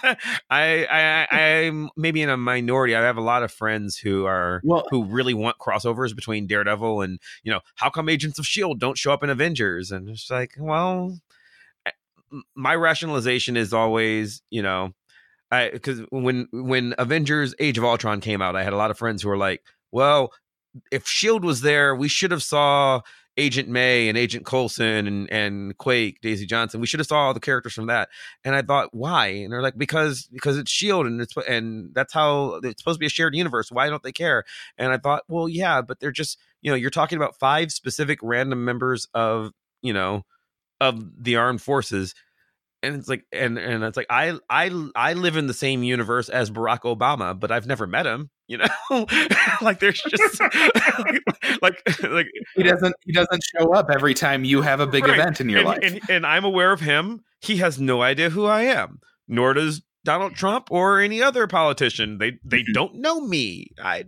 [0.50, 2.94] I, I, I'm maybe in a minority.
[2.94, 7.02] I have a lot of friends who are Well- who really want crossovers between Daredevil
[7.02, 10.30] and you know how come Agents of Shield don't show up in Avengers, and it's
[10.30, 11.18] like, well,
[11.86, 11.90] eh,
[12.54, 14.92] my rationalization is always, you know,
[15.50, 18.98] I because when when Avengers Age of Ultron came out, I had a lot of
[18.98, 20.32] friends who were like, well,
[20.92, 23.00] if Shield was there, we should have saw
[23.38, 26.80] Agent May and Agent Coulson and and Quake, Daisy Johnson.
[26.80, 28.08] We should have saw all the characters from that.
[28.44, 29.28] And I thought, why?
[29.28, 33.00] And they're like, because because it's Shield and it's and that's how it's supposed to
[33.00, 33.70] be a shared universe.
[33.70, 34.44] Why don't they care?
[34.76, 38.18] And I thought, well, yeah, but they're just you know, you're talking about five specific
[38.22, 40.24] random members of you know
[40.80, 42.14] of the armed forces
[42.82, 46.28] and it's like and and it's like i i i live in the same universe
[46.28, 48.66] as barack obama but i've never met him you know
[49.60, 50.40] like there's just
[51.62, 52.94] like like He doesn't.
[53.04, 55.18] He doesn't show up every time you have a big Right.
[55.18, 55.78] event in your and, life.
[55.82, 59.82] and, and i'm aware of him he has no idea who i am nor does
[60.04, 62.72] donald trump or any other politician they they Mm-hmm.
[62.72, 64.04] don't know me i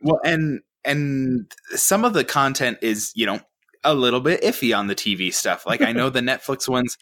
[0.00, 3.40] Well, and and some of the content is you know
[3.84, 5.66] a little bit iffy on the TV stuff.
[5.66, 6.96] Like I know the Netflix ones,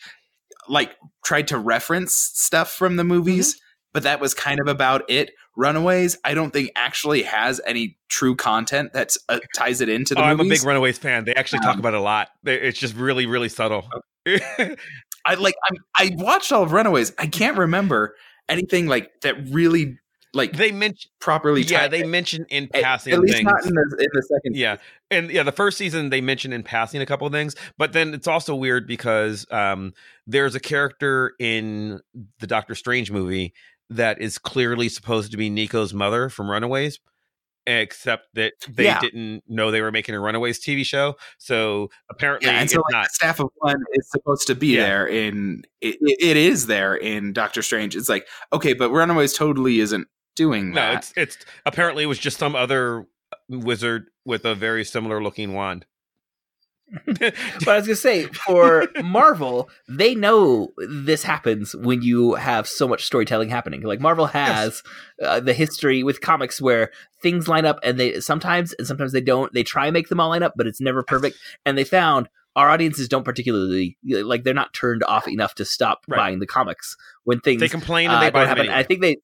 [0.70, 3.60] like tried to reference stuff from the movies, Mm-hmm.
[3.92, 5.32] but that was kind of about it.
[5.56, 10.20] Runaways, I don't think actually has any true content that uh, ties it into the
[10.20, 11.24] oh, I'm a big Runaways fan.
[11.24, 12.28] They actually talk Um, about it a lot.
[12.44, 13.86] It's just really, really subtle.
[14.26, 17.12] I like I, I watched all of Runaways.
[17.18, 18.14] I can't remember
[18.48, 19.98] anything like that really
[20.32, 21.62] like they mention properly.
[21.62, 23.44] yeah, they mention in passing at least things.
[23.44, 24.56] not in the in the second.
[24.56, 24.76] Yeah,
[25.10, 28.14] and yeah, the first season they mention in passing a couple of things, but then
[28.14, 29.92] it's also weird because um,
[30.26, 32.00] there's a character in
[32.38, 33.52] the Doctor Strange movie
[33.90, 37.00] that is clearly supposed to be Nico's mother from Runaways,
[37.66, 39.00] except that they Yeah.
[39.00, 41.16] didn't know they were making a Runaways TV show.
[41.38, 43.10] So apparently, Yeah, and so like, not.
[43.10, 44.84] staff of one is supposed to be Yeah.
[44.84, 47.96] there in it, it is there in Doctor Strange.
[47.96, 50.06] It's like okay, but Runaways totally isn't
[50.44, 53.06] doing No, it's it's apparently it was just some other
[53.48, 55.84] wizard with a very similar looking wand.
[57.06, 57.34] but
[57.68, 63.04] I was gonna say for Marvel, they know this happens when you have so much
[63.04, 63.82] storytelling happening.
[63.82, 64.82] Like Marvel has
[65.22, 66.90] uh, the history with comics where
[67.22, 69.52] things line up, and they sometimes and sometimes they don't.
[69.52, 71.36] They try and make them all line up, but it's never perfect.
[71.64, 76.00] And they found our audiences don't particularly like they're not turned off enough to stop
[76.08, 76.16] Right.
[76.16, 78.66] buying the comics when things They complain and uh, they buy don't them happen.
[78.66, 78.78] anyway.
[78.80, 79.18] I think they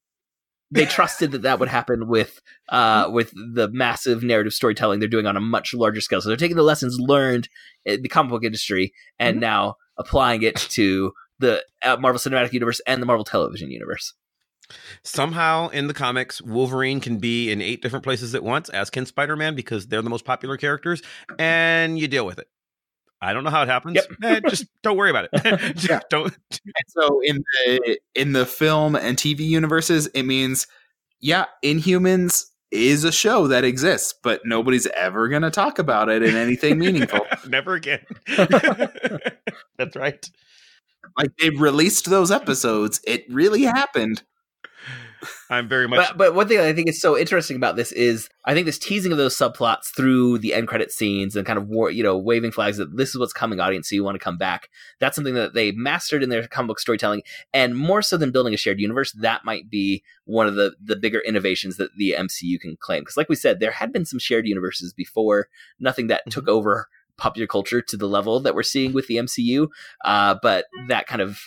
[0.70, 5.26] they trusted that that would happen with uh with the massive narrative storytelling they're doing
[5.26, 6.20] on a much larger scale.
[6.20, 7.48] So they're taking the lessons learned
[7.85, 9.40] in the comic book industry and Mm-hmm.
[9.40, 14.14] now applying it to the uh, Marvel Cinematic Universe and the Marvel Television Universe.
[15.05, 19.07] Somehow in the comics, Wolverine can be in eight different places at once, as can
[19.07, 21.02] Spider Man, because they're the most popular characters,
[21.38, 22.48] and you deal with it.
[23.20, 23.98] I don't know how it happens.
[24.22, 25.76] Eh, just don't worry about it.
[25.88, 26.00] Yeah.
[26.11, 26.37] Don't.
[26.50, 30.66] And so in the in the film and TV universes, it means
[31.20, 36.22] yeah, Inhumans is a show that exists, but nobody's ever going to talk about it
[36.22, 37.20] in anything meaningful.
[37.48, 38.05] Never again.
[39.79, 40.29] That's right.
[41.16, 44.22] like they released those episodes, it really happened.
[45.50, 46.09] I'm very much.
[46.09, 48.79] But, but one thing I think is so interesting about this is I think this
[48.79, 52.16] teasing of those subplots through the end credit scenes and kind of war, you know
[52.16, 54.68] waving flags that this is what's coming, audience, so you want to come back.
[55.00, 58.55] That's something that they mastered in their comic book storytelling, and more so than building
[58.55, 62.61] a shared universe, that might be one of the the bigger innovations that the MCU
[62.61, 63.02] can claim.
[63.02, 65.48] Because, like we said, there had been some shared universes before,
[65.79, 69.68] nothing that took over popular culture to the level that we're seeing with the MCU.
[70.05, 71.40] Uh, but that kind of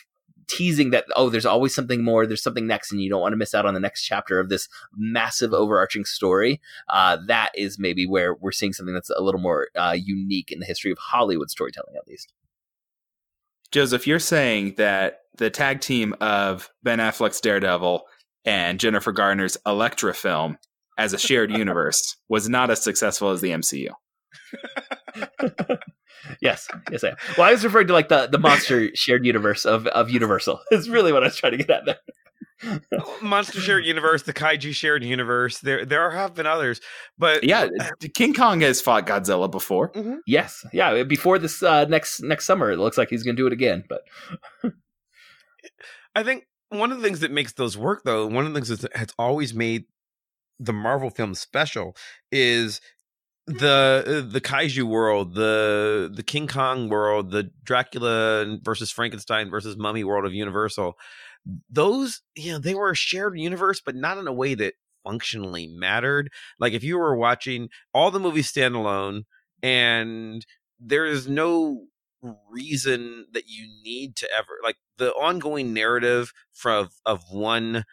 [0.49, 3.38] teasing that oh there's always something more there's something next and you don't want to
[3.38, 6.59] miss out on the next chapter of this massive overarching story
[6.89, 10.59] uh, that is maybe where we're seeing something that's a little more uh, unique in
[10.59, 12.33] the history of hollywood storytelling at least
[13.71, 18.03] Joseph, you're saying that the tag team of Ben Affleck's Daredevil
[18.45, 20.57] and Jennifer Garner's Elektra film
[20.97, 23.89] as a shared universe was not as successful as the MCU.
[26.41, 27.15] yes yes I am.
[27.38, 30.89] well i was referring to like the the monster shared universe of of universal is
[30.89, 31.97] really what i was trying to get at there
[33.21, 35.60] Monster shared universe, the Kaiju shared universe.
[35.60, 36.82] There, there have been others,
[37.17, 37.69] but Yeah,
[38.13, 39.93] King Kong has fought Godzilla before.
[40.27, 43.53] yes yeah before this uh, next next summer it looks like he's gonna do it
[43.53, 44.01] again but
[46.15, 48.77] I think one of the things that makes those work, though, one of the things
[48.79, 49.86] that has always made
[50.60, 51.95] the Marvel films special
[52.32, 52.82] is
[53.57, 59.77] the uh, the kaiju world, the the King Kong world, the Dracula versus Frankenstein versus
[59.77, 60.97] Mummy world of Universal.
[61.69, 65.67] Those, you know, they were a shared universe, but not in a way that functionally
[65.67, 66.29] mattered.
[66.59, 69.23] Like if you were watching all the movies standalone,
[69.63, 70.45] and
[70.79, 71.85] there is no
[72.51, 77.85] reason that you need to ever like the ongoing narrative from of one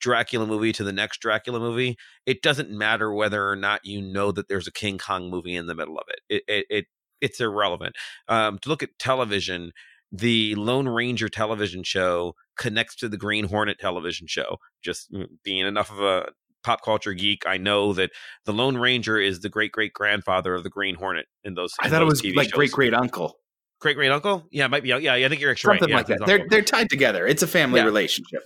[0.00, 1.96] Dracula movie to the next Dracula movie,
[2.26, 5.66] it doesn't matter whether or not you know that there's a King Kong movie in
[5.66, 6.20] the middle of it.
[6.28, 6.84] It it, it
[7.20, 7.96] it's irrelevant.
[8.28, 9.72] Um, to look at television,
[10.12, 14.58] the Lone Ranger television show connects to the Green Hornet television show.
[14.82, 15.10] Just
[15.42, 16.28] being enough of a
[16.62, 18.10] pop culture geek, I know that
[18.44, 21.72] the Lone Ranger is the great great grandfather of the Green Hornet in those.
[21.80, 23.36] I in thought it was TV like great great uncle.
[23.80, 24.46] great great uncle.
[24.50, 24.88] Yeah, might be.
[24.90, 26.00] Yeah, I think you're actually Something right.
[26.00, 26.26] like Yeah, that.
[26.26, 26.48] They're uncle.
[26.50, 27.26] they're tied together.
[27.26, 27.86] It's a family Yeah.
[27.86, 28.42] relationship.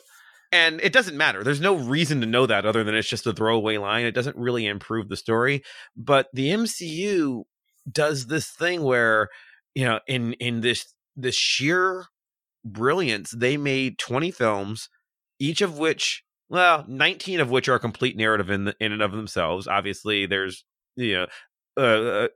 [0.53, 1.45] And it doesn't matter.
[1.45, 4.05] There's no reason to know that other than it's just a throwaway line.
[4.05, 5.63] It doesn't really improve the story.
[5.97, 7.45] But the MCU
[7.91, 9.29] does this thing where,
[9.75, 12.07] you know, in in this this sheer
[12.65, 14.89] brilliance, they made 20 films,
[15.39, 19.13] each of which, well, 19 of which are complete narrative in the, in and of
[19.13, 19.67] themselves.
[19.67, 20.65] Obviously, there's
[20.97, 21.27] you know,
[21.77, 22.29] uh, uh,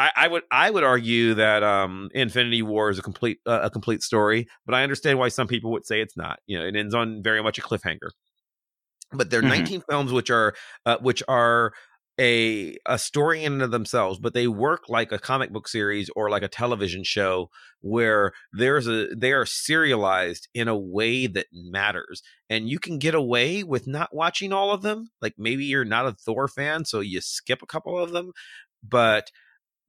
[0.00, 3.70] I, I would I would argue that um, Infinity War is a complete uh, a
[3.70, 6.40] complete story, but I understand why some people would say it's not.
[6.46, 8.10] You know, it ends on very much a cliffhanger.
[9.12, 9.48] But there are Mhm.
[9.48, 10.54] 19 films which are
[10.86, 11.72] uh, which are
[12.20, 16.10] a a story in and of themselves, but they work like a comic book series
[16.14, 17.50] or like a television show
[17.80, 22.22] where there's a they are serialized in a way that matters.
[22.48, 25.08] And you can get away with not watching all of them.
[25.20, 28.32] Like maybe you're not a Thor fan, so you skip a couple of them,
[28.88, 29.30] but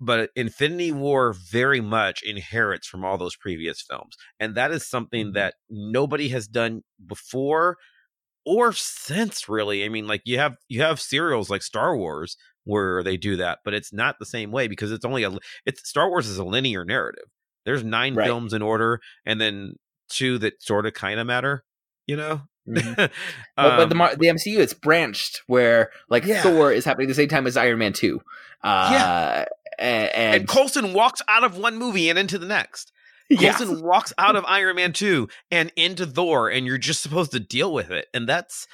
[0.02, 4.18] but Infinity War very much inherits from all those previous films.
[4.40, 7.78] And that is something that nobody has done before
[8.46, 9.86] or since really.
[9.86, 13.60] I mean, like you have you have serials like Star Wars where they do that,
[13.64, 15.32] but it's not the same way because it's only a
[15.66, 17.26] it's Star Wars is a linear narrative.
[17.66, 18.26] There's nine Right.
[18.26, 19.76] films in order and then
[20.10, 21.64] two that sort of kind of matter,
[22.08, 22.42] you know?
[22.68, 22.96] Mhm.
[22.98, 23.12] but,
[23.56, 26.42] but the Um, Mar- the MCU it's branched where like Yeah.
[26.42, 28.20] Thor is happening at the same time as Iron Man two.
[28.64, 29.46] Uh, Yeah.
[29.80, 32.92] And, and, and Coulson walks out of one movie and into the next.
[33.30, 33.54] Yeah.
[33.54, 37.40] Coulson walks out of Iron Man 2 and into Thor, and you're just supposed to
[37.40, 38.08] deal with it.
[38.14, 38.68] And that's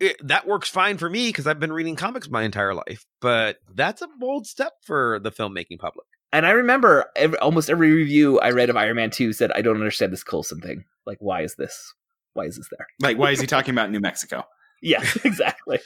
[0.00, 3.06] it, that works fine for me because I've been reading comics my entire life.
[3.20, 6.06] But that's a bold step for the filmmaking public.
[6.32, 9.62] And I remember every, almost every review I read of Iron Man 2 said, I
[9.62, 10.84] don't understand this Coulson thing.
[11.06, 11.94] Like, why is this?
[12.34, 12.86] Why is this there?
[13.00, 14.44] Like, why is he talking about New Mexico?
[14.82, 15.78] Yeah, exactly.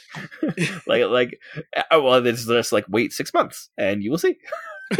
[0.87, 1.39] like, like,
[1.77, 4.35] uh, well, it's just like, wait six months and you will see.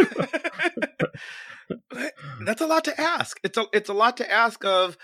[2.45, 3.39] That's a lot to ask.
[3.43, 4.97] It's a it's a lot to ask of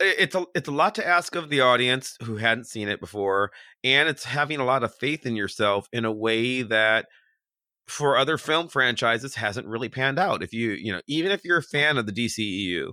[0.00, 3.50] it's a it's a lot to ask of the audience who hadn't seen it before,
[3.82, 7.06] and it's having a lot of faith in yourself in a way that
[7.88, 10.42] for other film franchises hasn't really panned out.
[10.42, 12.92] If you you know even if you're a fan of the DCEU,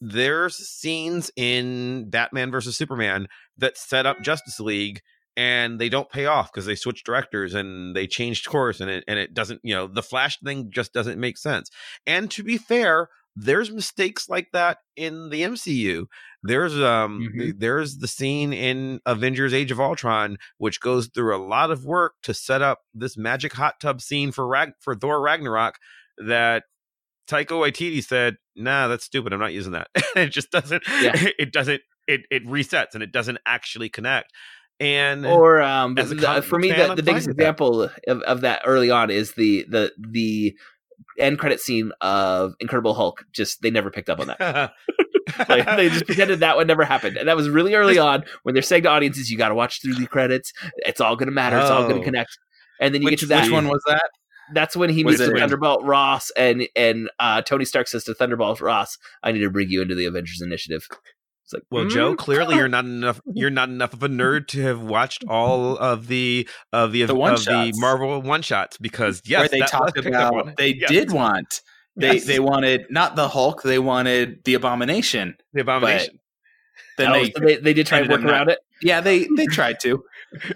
[0.00, 3.28] there's scenes in Batman versus Superman
[3.58, 5.00] that set up Justice League
[5.36, 9.04] and they don't pay off because they switch directors and they changed course and it
[9.06, 11.70] and it doesn't you know the Flash thing just doesn't make sense.
[12.06, 16.06] And to be fair, there's mistakes like that in the MCU.
[16.42, 17.28] There's um
[17.58, 22.14] there's the scene in Avengers Age of Ultron which goes through a lot of work
[22.22, 25.74] to set up this magic hot tub scene for Rag- for Thor Ragnarok
[26.18, 26.64] that
[27.26, 29.32] Taika Waititi said, "Nah, that's stupid.
[29.32, 30.82] I'm not using that." it just doesn't.
[31.00, 31.12] Yeah.
[31.38, 31.82] It doesn't.
[32.06, 34.32] It it resets and it doesn't actually connect.
[34.78, 37.32] And Or um, the- for me, fan, the, the biggest that.
[37.32, 40.54] example of, of that early on is the the the
[41.18, 43.24] end credit scene of Incredible Hulk.
[43.32, 44.38] Just they never picked up on that.
[45.48, 48.54] like, they just pretended that one never happened, and that was really early on when
[48.54, 50.52] they're saying to audiences, "You got to watch through the credits.
[50.78, 51.58] It's all going to matter.
[51.58, 51.98] It's all going Oh.
[52.00, 52.38] to connect."
[52.80, 53.42] And then you Which, get to that.
[53.44, 54.10] which one was that?
[54.54, 58.60] That's when he meets with Thunderbolt Ross, and and uh, Tony Stark says to Thunderbolt
[58.60, 60.86] Ross, "I need to bring you into the Avengers Initiative."
[61.44, 63.20] It's like, Well, Joe, mm, clearly you're not enough.
[63.32, 67.14] You're not enough of a nerd to have watched all of the of the The
[67.14, 67.72] of the.
[67.76, 70.90] Marvel one shots because yes, where they talked picked up on about they Yes.
[70.90, 71.60] did want
[71.96, 72.24] they Yes.
[72.26, 75.36] they wanted not the Hulk, they wanted the Abomination.
[75.52, 76.18] the abomination.
[76.98, 78.58] Then oh, they, so they they did try to work around not- it.
[78.82, 80.02] Yeah, they they tried to,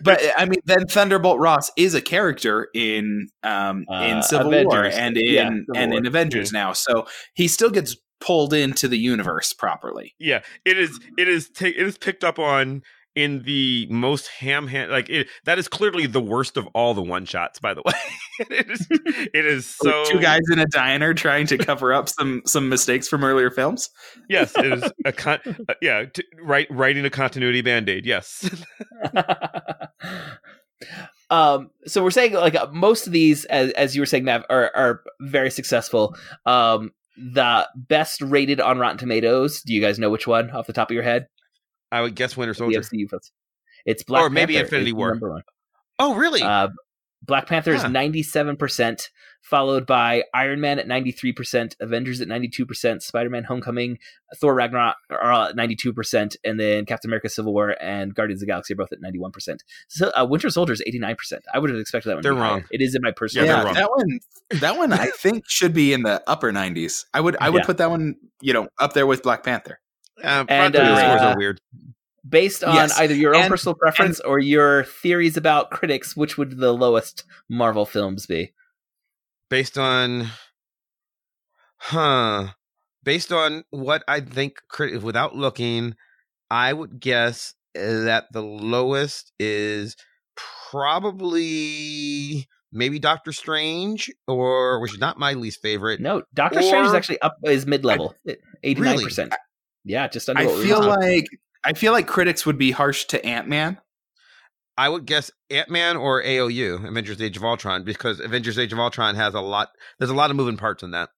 [0.03, 4.85] but I mean, then Thunderbolt Ross is a character in um Uh, in Civil War
[4.85, 6.07] and in Yeah, and in War.
[6.07, 10.15] Avengers now, so he still gets pulled into the universe properly.
[10.19, 12.83] yeah it is it is ta- it is picked up on
[13.17, 17.03] in the most ham hand like it, that is clearly the worst of all the
[17.03, 17.93] one shots by the way.
[18.51, 22.43] It is it is so Two guys in a diner trying to cover up some
[22.47, 23.91] some mistakes from earlier films.
[24.29, 28.49] yes it is a con- uh, yeah t- right writing a continuity band-aid yes.
[31.29, 34.45] Um so we're saying like uh, most of these as, as you were saying Mav,
[34.51, 36.17] are, are very successful.
[36.47, 40.73] Um the best rated on rotten tomatoes do you guys know which one off the
[40.73, 41.27] top of your head
[41.93, 43.33] i would guess winter The soldier MCU films.
[43.87, 45.17] it's black Or maybe Infinity War.
[45.21, 45.43] one.
[45.99, 46.69] oh really uh
[47.23, 47.89] black panther is Huh.
[47.89, 49.09] 97%
[49.43, 53.99] followed by iron man at 93% avengers at 92% spider-man homecoming
[54.39, 58.47] thor ragnarok are all at 92% and then captain america civil war and guardians of
[58.47, 61.79] the galaxy are both at 91% so uh, winter soldier is 89% i would have
[61.79, 62.51] expected that one They're be higher.
[62.53, 62.65] wrong.
[62.71, 63.75] it is in my personal Yeah, Yeah, wrong.
[63.75, 64.21] that one
[64.61, 67.05] that one I think should be in the upper 90s.
[67.15, 67.67] I would I would Yeah.
[67.67, 69.79] put that one, you know, up there with Black Panther.
[70.25, 71.61] Uh, And, Tomatoes scores uh, are weird.
[72.29, 76.37] based on Yes, either your own and- personal preference or your theories about critics which
[76.39, 78.53] would the lowest marvel films be?
[79.49, 80.29] Based on
[81.79, 82.49] huh
[83.03, 85.95] based on what i think crit- without looking
[86.51, 89.97] i would guess uh, that the lowest is
[91.11, 96.95] probably maybe doctor strange or which is not my least favorite no doctor strange is
[96.95, 98.15] actually up is mid-level
[98.65, 99.33] 89%
[99.85, 100.43] yeah, just under.
[100.43, 101.27] I feel like
[101.65, 103.79] I feel like critics would be harsh to Ant Man.
[104.79, 108.79] I would guess Ant Man or AOU Avengers Age of Ultron because Avengers Age of
[108.79, 109.69] Ultron has a lot.
[109.99, 111.11] There's a lot of moving parts in that.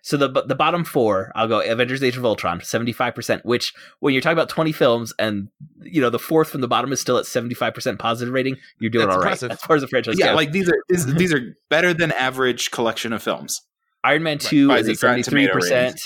[0.00, 4.22] So the the bottom four, I'll go Avengers Age of Ultron, 75%, which when you're
[4.22, 5.48] talking about 20 films and
[5.82, 9.06] you know the fourth from the bottom is still at 75% positive rating, you're doing
[9.06, 9.48] That's all impressive.
[9.50, 9.58] right.
[9.58, 10.36] As far as the franchise Yeah, goes.
[10.36, 13.62] like these are these, these, are better than average collection of films.
[14.04, 14.80] Iron Man 2 right.
[14.80, 15.98] is at 73%.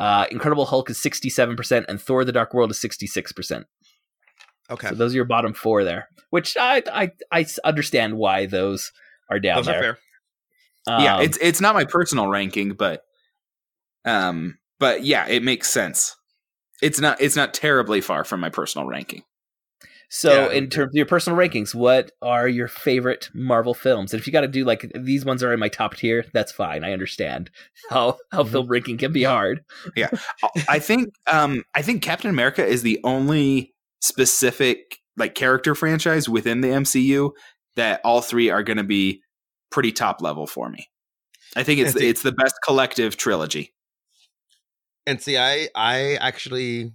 [0.00, 3.32] Uh, Incredible Hulk is sixty seven percent, and Thor: The Dark World is sixty six
[3.32, 3.66] percent.
[4.70, 6.82] Okay, so those are your bottom four there, which I
[7.30, 8.92] I understand why those
[9.30, 9.98] are down Those are there.
[10.86, 11.00] fair.
[11.00, 13.02] yeah, Um, it's it's not my personal ranking, but
[14.06, 16.16] um, but yeah, it makes sense.
[16.80, 19.22] It's not it's not terribly far from my personal ranking.
[20.12, 20.50] So, Yeah.
[20.58, 24.12] in terms of your personal rankings, what are your favorite Marvel films?
[24.12, 26.50] And if you got to do like these ones are in my top tier, that's
[26.50, 26.82] fine.
[26.82, 27.48] I understand
[27.90, 28.52] how how Mm-hmm.
[28.52, 29.60] film ranking can be hard.
[29.96, 30.10] Yeah,
[30.68, 36.60] I think um, I think Captain America is the only specific like character franchise within
[36.60, 37.30] the MCU
[37.76, 39.22] that all three are going to be
[39.70, 40.88] pretty top level for me.
[41.54, 43.74] I think it's And see- it's the best collective trilogy.
[45.06, 46.92] And see, I I actually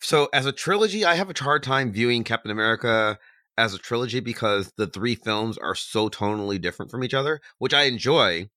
[0.00, 3.18] so as a trilogy, I have a hard time viewing Captain America
[3.56, 7.74] as a trilogy because the three films are so tonally different from each other, which
[7.74, 8.48] I enjoy.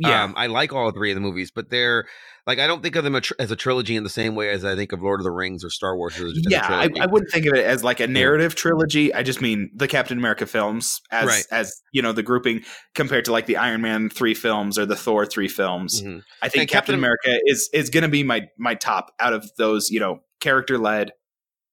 [0.00, 0.24] Yeah.
[0.24, 2.06] um, I like all three of the movies, but they're
[2.46, 4.50] like I don't think of them a tr- as a trilogy in the same way
[4.50, 6.14] as I think of Lord of the Rings or Star Wars.
[6.48, 6.88] Yeah, I.
[7.00, 9.12] I wouldn't think of it as like a narrative trilogy.
[9.12, 11.44] I just mean the Captain America films as Right.
[11.52, 14.96] as you know the grouping compared to like the Iron Man three films or the
[14.96, 16.02] Thor three films.
[16.02, 16.22] Mhm.
[16.42, 19.32] I think And Captain Captain- America is is going to be my my top out
[19.34, 21.12] of those you know character led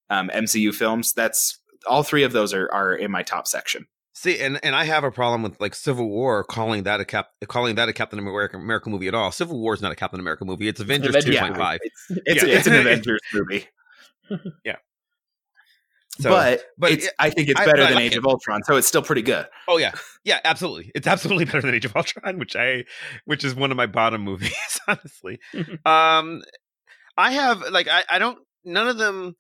[0.09, 1.13] um, MCU films.
[1.13, 3.85] That's all three of those are are in my top section.
[4.19, 7.29] See, and, and I have a problem with like Civil War calling that a cap
[7.47, 9.31] calling that a Captain America, America movie at all.
[9.31, 10.67] Civil War is not a Captain America movie.
[10.67, 11.79] It's Avengers two point five.
[12.09, 12.49] It's Yeah.
[12.49, 13.67] it's an Avengers movie,
[14.65, 14.77] Yeah.
[16.19, 18.17] So, but but it's, I think it's better but I than Age it.
[18.17, 19.45] of Ultron, so it's still pretty good.
[19.67, 19.91] Oh yeah,
[20.23, 20.91] yeah, absolutely.
[20.95, 22.85] It's absolutely better than Age of Ultron, which I,
[23.25, 25.37] which is one of my bottom movies, honestly.
[25.85, 26.41] um,
[27.15, 28.39] I have like I, I don't.
[28.65, 29.35] None of them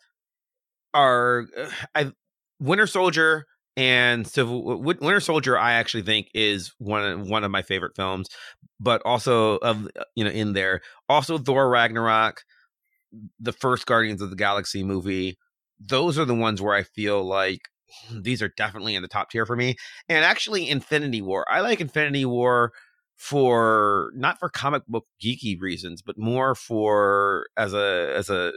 [0.93, 1.47] are.
[1.57, 2.11] uh, I
[2.59, 3.47] Winter Soldier
[3.77, 5.57] and so Winter Soldier.
[5.59, 8.27] I actually think is one of- one of my favorite films,
[8.79, 12.43] but also of uh, you know in there also Thor Ragnarok,
[13.39, 15.37] the first Guardians of the Galaxy movie.
[15.79, 17.61] Those are the ones where I feel like
[18.09, 19.75] hmm, these are definitely in the top tier for me.
[20.09, 21.45] And actually, Infinity War.
[21.51, 22.73] I like Infinity War
[23.15, 28.51] for not for comic book geeky reasons, but more for as a as a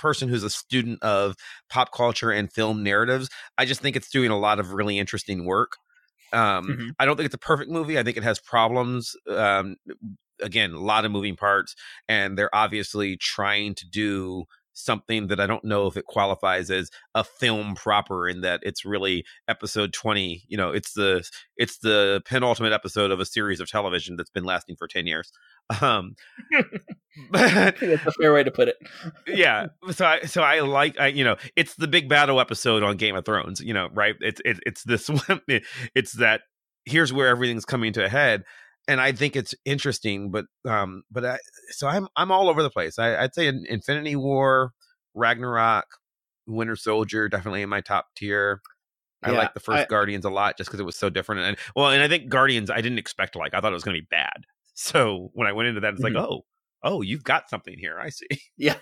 [0.00, 1.36] person who's a student of
[1.68, 3.28] pop culture and film narratives.
[3.58, 5.72] I just think it's doing a lot of really interesting work.
[6.32, 6.94] Um, Mhm.
[6.98, 7.98] I don't think it's a perfect movie.
[7.98, 9.16] I think it has problems.
[9.28, 9.76] Um,
[10.42, 11.74] again, a lot of moving parts,
[12.08, 16.90] and they're obviously trying to do something that I don't know if it qualifies as
[17.14, 22.22] a film proper in that it's really episode 20 you know it's the it's the
[22.24, 25.32] penultimate episode of a series of television that's been lasting for 10 years
[25.80, 26.14] um
[27.30, 28.76] but That's a fair way to put it.
[29.26, 32.96] yeah so i so i like i you know it's the big battle episode on
[32.96, 35.40] game of thrones you know right it's it, it's this one
[35.94, 36.42] it's that
[36.84, 38.44] here's where everything's coming to a head
[38.90, 41.38] and i think it's interesting but um but i
[41.70, 44.72] so i'm i'm all over the place I, i'd say In- infinity war
[45.14, 45.86] ragnarok
[46.46, 48.60] winter soldier definitely in my top tier
[49.22, 51.42] I Yeah, like the first I- Guardians a lot just because it was so different.
[51.42, 53.52] And well, and I think Guardians I didn't expect to like.
[53.52, 54.46] I thought it was going to be bad.
[54.74, 56.14] So when I went into that, it's Mhm.
[56.14, 56.46] like, oh,
[56.82, 57.98] oh, you've got something here.
[58.00, 58.26] I see.
[58.56, 58.76] Yeah.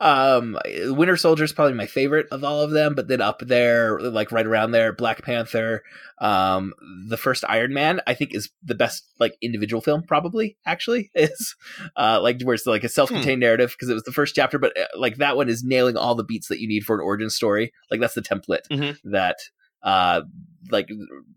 [0.00, 3.98] Um, Winter Soldier is probably my favorite of all of them, but then up there,
[4.00, 5.82] like right around there, Black Panther,
[6.18, 6.72] um,
[7.08, 10.02] the first Iron Man, I think is the best like individual film.
[10.02, 11.54] Probably actually is,
[11.96, 14.78] uh, like where it's like a self-contained narrative because it was the first chapter, but
[14.78, 17.30] uh, like that one is nailing all the beats that you need for an origin
[17.30, 17.72] story.
[17.90, 18.98] Like that's the template Mhm.
[19.04, 19.36] that
[19.84, 20.22] uh
[20.70, 20.88] like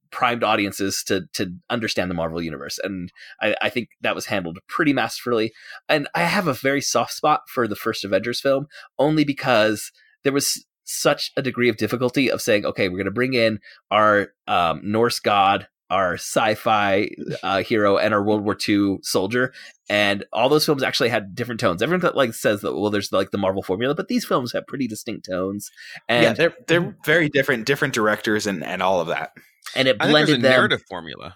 [0.10, 4.60] primed audiences to to understand the Marvel universe, and I, I think that was handled
[4.68, 5.54] pretty masterfully.
[5.88, 8.68] And I have a very soft spot for the first Avengers film,
[8.98, 9.92] only because
[10.24, 13.60] there was such a degree of difficulty of saying, okay, we're going to bring in
[13.92, 17.10] our um, Norse god, our sci-fi
[17.44, 19.54] uh, hero, and our World War II soldier,
[19.90, 21.82] and all those films actually had different tones.
[21.82, 24.88] Everyone like says that well, there's like the Marvel formula, but these films have pretty
[24.88, 25.70] distinct tones,
[26.10, 29.32] and yeah, they're they're very different, different directors and and all of that.
[29.76, 30.52] and it I think there's a blended them.
[30.52, 31.36] narrative formula.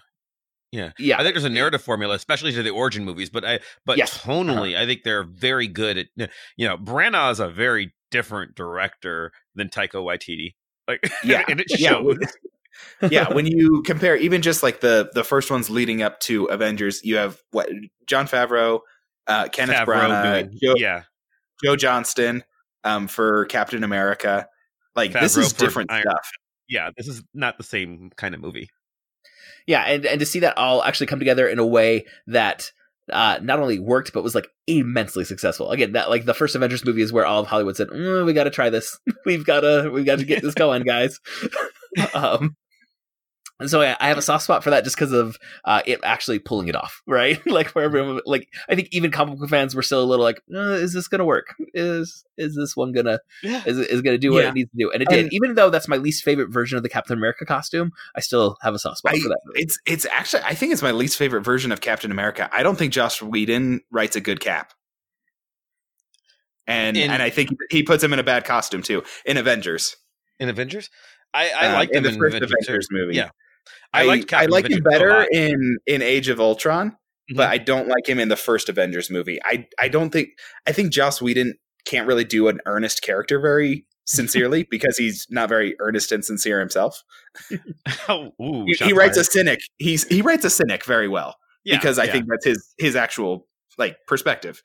[0.70, 1.16] Yeah, Yeah.
[1.20, 3.28] I think there's a narrative formula, especially to the origin movies.
[3.28, 4.16] But I, but Yes.
[4.16, 4.32] Uh-huh.
[4.32, 6.30] tonally, I think they're very good at.
[6.56, 10.54] You know, Branagh is a very different director than Taika Waititi.
[10.88, 12.16] Like, Yeah, and it shows.
[12.18, 12.26] yeah,
[13.00, 17.16] when you compare even just like the the first ones leading up to Avengers, you
[17.16, 17.68] have what
[18.06, 18.80] Jon Favreau,
[19.26, 21.02] uh, Kenneth Favreau Branagh, doing- Joe, yeah,
[21.64, 22.44] Joe Johnston
[22.84, 24.46] um, for Captain America.
[24.94, 26.30] Like this is different Iron- stuff.
[26.68, 26.90] yeah.
[26.96, 28.68] This is not the same kind of movie.
[29.66, 32.72] Yeah, and and to see that all actually come together in a way that
[33.12, 35.70] uh, not only worked but was like immensely successful.
[35.70, 38.32] Again, that like the first Avengers movie is where all of Hollywood said, mm, "We
[38.32, 38.98] got to try this.
[39.26, 41.20] we've got to we've got to get this going, guys."
[42.14, 42.56] um,
[43.62, 46.00] and so yeah, I have a soft spot for that just because of uh, it
[46.04, 47.40] actually pulling it off, right?
[47.46, 50.42] like where everyone, like I think even comic book fans were still a little like,
[50.54, 51.54] uh, "Is this gonna work?
[51.74, 53.62] Is is this one gonna Yeah.
[53.66, 54.50] is is gonna do what Yeah.
[54.50, 55.18] it needs to do?" And it did.
[55.24, 58.56] And- Even though that's my least favorite version of the Captain America costume, I still
[58.62, 59.40] have a soft spot I, for that.
[59.54, 62.48] it's it's actually I think it's my least favorite version of Captain America.
[62.52, 64.72] I don't think Joss Whedon writes a good Cap,
[66.66, 69.96] and In- and I think he puts him in a bad costume too in Avengers.
[70.40, 70.90] in Avengers.
[71.34, 73.14] I, I Um, liked in him the in first Avengers, Avengers movie.
[73.16, 73.30] Yeah,
[73.92, 76.96] I I liked I like him Avengers a better in in Age of Ultron,
[77.34, 77.52] but Mhm.
[77.52, 79.38] I don't like him in the first Avengers movie.
[79.44, 80.30] I I don't think
[80.66, 81.54] I think Joss Whedon
[81.84, 86.58] can't really do an earnest character very sincerely because he's not very earnest and sincere
[86.60, 87.02] himself.
[88.08, 89.60] oh, ooh, He, he writes a cynic.
[89.78, 92.12] He's he writes a cynic very well Yeah, because I yeah.
[92.12, 93.46] think that's his his actual
[93.78, 94.60] like perspective.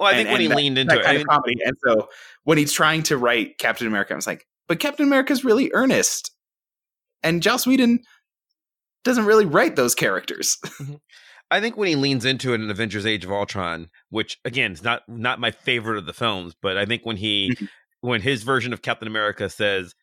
[0.00, 2.08] Well, I think when he that- leaned into it, I kind of comedy, and so
[2.42, 6.32] when he's trying to write Captain America, I was like, but Captain America's really earnest,
[7.22, 8.00] and Joss Whedon
[9.04, 10.56] doesn't really write those characters.
[11.50, 14.82] I think when he leans into it in Avengers: Age of Ultron, which again is
[14.82, 17.64] not not my favorite of the films, but I think when he Mm-hmm.
[18.00, 19.94] when his version of Captain America says,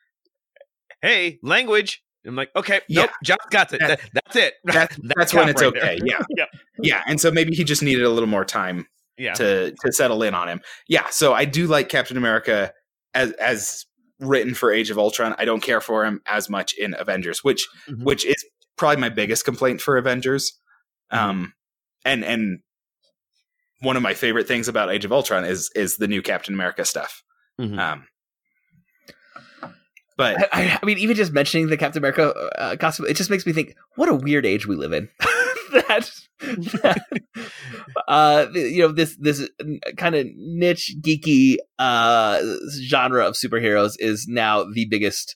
[1.02, 3.02] "Hey, language," I'm like, okay, Yeah.
[3.02, 3.80] nope, Joss got it.
[3.80, 4.54] That- That- that's it.
[4.64, 5.84] That's that's when it's right there.
[5.84, 6.00] okay.
[6.06, 6.46] Yeah, yeah,
[6.82, 8.86] yeah, and so maybe he just needed a little more time
[9.18, 9.34] yeah.
[9.34, 10.62] to to settle in on him.
[10.88, 12.72] Yeah, so I do like Captain America
[13.14, 13.86] as as
[14.20, 15.34] written for Age of Ultron.
[15.40, 18.04] I don't care for him as much in Avengers, which Mhm.
[18.04, 18.46] which is
[18.82, 20.60] probably my biggest complaint for Avengers.
[21.12, 21.54] Um,
[22.04, 22.62] and and
[23.82, 26.84] one of my favorite things about Age of Ultron is is the new Captain America
[26.84, 27.22] stuff.
[27.60, 27.78] Mhm.
[27.78, 28.08] Um,
[30.18, 33.30] but I, I, I mean, even just mentioning the Captain America uh, costume, it just
[33.30, 35.10] makes me think, what a weird age we live in.
[35.74, 36.12] that,
[36.82, 37.02] that,
[38.08, 39.48] uh, you know, this this
[39.98, 42.42] kind of niche geeky uh,
[42.82, 45.36] genre of superheroes is now the biggest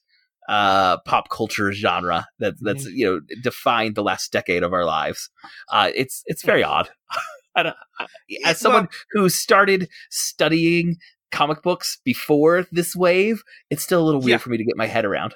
[0.50, 5.30] uh pop culture genre that that's you know defined the last decade of our lives
[5.72, 6.90] uh it's it's very odd
[7.56, 8.08] I don't, I-
[8.46, 10.98] as someone who started studying
[11.32, 14.38] comic books before this wave it's still a little weird Yeah.
[14.44, 15.34] for me to get my head around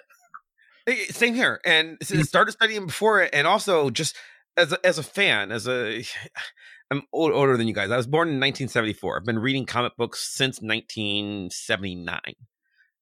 [0.88, 2.22] Eh, Same here, and Mm-hmm.
[2.22, 4.16] started studying before it, and also just
[4.58, 6.04] as a, as a fan, as a
[6.92, 7.92] I'm old, older than you guys.
[7.92, 9.18] I was born in 1974.
[9.18, 12.20] I've been reading comic books since 1979,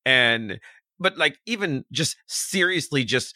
[0.05, 0.59] and
[0.99, 3.35] but like even just seriously, just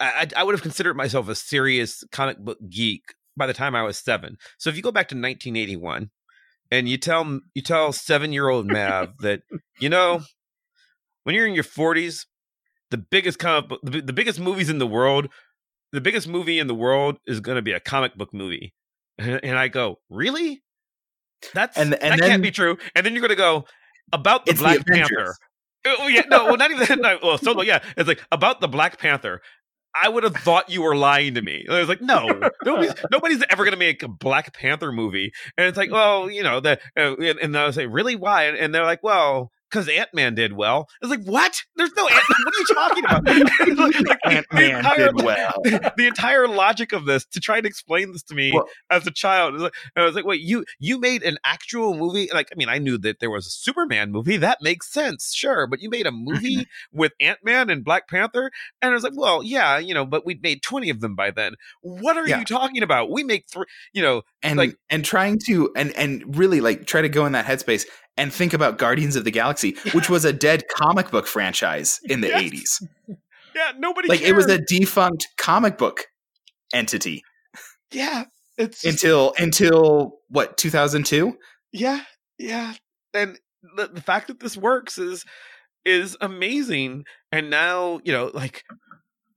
[0.00, 3.02] I, I would have considered myself a serious comic book geek
[3.36, 4.36] by the time I was seven.
[4.58, 6.10] So if you go back to 1981,
[6.70, 9.42] and you tell you tell seven year old Mav that
[9.80, 10.20] you know
[11.24, 12.26] when you're in your 40s
[12.90, 15.28] the biggest comic book, the, the biggest movies in the world,
[15.92, 18.72] the biggest movie in the world is going to be a comic book movie.
[19.18, 20.62] And, and I go, really?
[21.54, 22.78] That's And- and that then- can't be true.
[22.94, 23.64] And then you're going to go
[24.12, 25.08] about the the Black Avengers.
[25.10, 25.34] Panther.
[25.98, 28.98] Oh yeah, no, well, not even no, well, so yeah, it's like about the Black
[28.98, 29.40] Panther.
[30.00, 31.64] I would have thought you were lying to me.
[31.68, 32.28] I was like, no,
[32.64, 35.32] nobody's, nobody's ever going to make a Black Panther movie.
[35.56, 38.44] And it's like, well, you know, the, uh, and, and I was like, really, why?
[38.44, 40.88] And, and they're like, well, because Ant Man did well.
[41.02, 41.60] I was like, what?
[41.76, 42.22] There's no Ant.
[42.44, 43.24] what are you talking about?
[44.08, 45.52] like, Ant-Man entire- did well.
[45.96, 49.10] the entire logic of this to try and explain this to me Well- as a
[49.10, 49.54] child.
[49.60, 52.28] And I was like, wait, you you made an actual movie?
[52.32, 54.36] Like, I mean, I knew that there was a Superman movie.
[54.36, 55.66] That makes sense, sure.
[55.66, 58.50] But you made a movie with Ant Man and Black Panther,
[58.82, 61.30] and I was like, well, yeah, you know, but we'd made twenty of them by
[61.30, 61.54] then.
[61.82, 62.38] What are Yeah.
[62.40, 63.10] you talking about?
[63.10, 67.02] We make three, you know, and like and trying to and and really like try
[67.02, 67.84] to go in that headspace
[68.18, 72.20] and think about Guardians of the Galaxy, which was a dead comic book franchise in
[72.20, 72.42] the Yes.
[72.42, 72.82] eighties.
[73.08, 76.04] yeah, nobody Like it was a defunct comic book
[76.74, 77.22] entity
[77.92, 78.24] yeah,
[78.56, 81.36] it's until until what two thousand two.
[81.72, 82.02] Yeah,
[82.38, 82.74] yeah.
[83.14, 83.38] And
[83.76, 85.24] the, the fact that this works is
[85.84, 87.04] is amazing.
[87.32, 88.64] And now, you know, like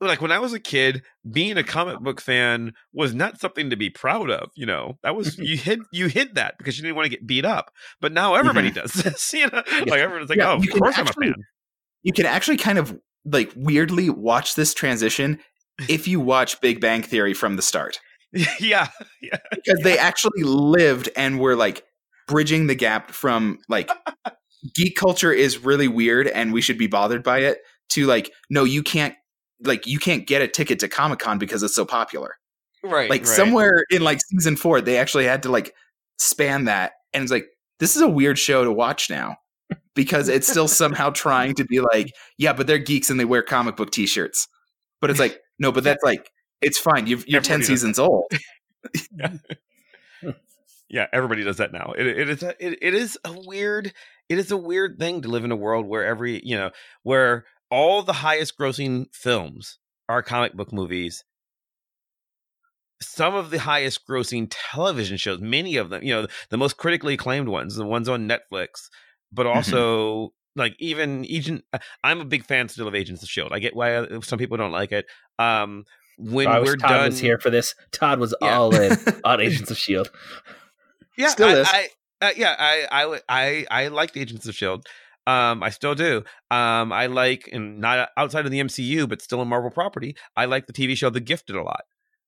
[0.01, 3.75] like when I was a kid, being a comic book fan was not something to
[3.75, 4.97] be proud of, you know.
[5.03, 5.43] That was mm-hmm.
[5.43, 7.71] you hid you hid that because you didn't want to get beat up.
[7.99, 8.79] But now everybody mm-hmm.
[8.79, 9.63] does this, you know.
[9.87, 11.35] Like everyone's like, Yeah, "Oh, of course I'm a fan."
[12.03, 15.39] You can actually kind of like weirdly watch this transition
[15.87, 17.99] if you watch Big Bang Theory from the start.
[18.59, 18.87] yeah.
[19.21, 19.37] Yeah.
[19.51, 21.83] because they actually lived and were like
[22.27, 23.89] bridging the gap from like
[24.75, 28.63] geek culture is really weird and we should be bothered by it to like no
[28.63, 29.15] you can't
[29.63, 32.35] like you can't get a ticket to comic-con because it's so popular
[32.83, 33.09] Right.
[33.09, 33.27] like right.
[33.27, 35.73] somewhere in like season four they actually had to like
[36.17, 37.47] span that and it's like
[37.79, 39.37] this is a weird show to watch now
[39.95, 43.43] because it's still somehow trying to be like yeah but they're geeks and they wear
[43.43, 44.47] comic book t-shirts
[44.99, 46.31] but it's like no but that's like
[46.61, 47.07] It's fine.
[47.07, 48.25] You've, you're ten does seasons old.
[50.89, 51.93] yeah, everybody does that now.
[51.97, 53.93] It, it is a, it, it is a weird
[54.29, 56.71] it is a weird thing to live in a world where every you know
[57.03, 61.23] where all the highest grossing films are comic book movies.
[63.01, 67.15] Some of the highest grossing television shows, many of them, you know, the most critically
[67.15, 68.89] acclaimed ones, the ones on Netflix,
[69.31, 69.55] but Mm-hmm.
[69.55, 71.63] also like even agent.
[72.03, 73.53] I'm a big fan still of Agents of Shield.
[73.53, 75.05] I get why uh, some people don't like it.
[75.39, 75.85] Um,
[76.19, 77.73] when I we're Todd done was here for this.
[77.91, 78.57] Todd was Yeah.
[78.57, 80.11] all in on Agents of Shield.
[81.17, 81.67] Yeah, Still I, is.
[81.71, 81.87] I,
[82.21, 84.85] uh, yeah, I, I, I, I liked Agents of Shield.
[85.27, 86.23] Um, I still do.
[86.49, 90.15] Um, I like, and not outside of the MCU, but still a Marvel property.
[90.35, 91.81] I like the TV show The Gifted a lot.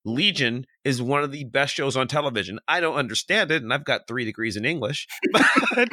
[0.05, 2.59] Legion is one of the best shows on television.
[2.67, 5.89] I don't understand it, and I've got three degrees in English, but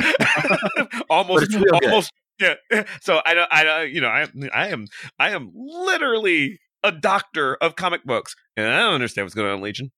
[1.09, 1.85] almost, it's real good.
[1.85, 2.55] almost, yeah.
[3.01, 4.87] So I don't, I don't, you know, I, I am,
[5.19, 9.59] I am literally a doctor of comic books, and I don't understand what's going on
[9.59, 9.93] in Legion.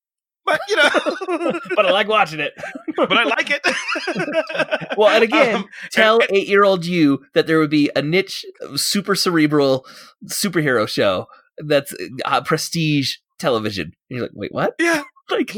[0.45, 0.91] But you know,
[1.77, 2.53] but I like watching it.
[2.97, 3.61] but I like it.
[4.97, 8.45] Well, and again, Um, tell eight year old you that there would be a niche,
[8.77, 9.87] super cerebral
[10.27, 11.27] superhero show
[11.59, 11.95] that's
[12.27, 13.85] uh, prestige television.
[14.11, 14.75] And you're like, wait, what?
[14.79, 15.03] Yeah.
[15.31, 15.57] Like,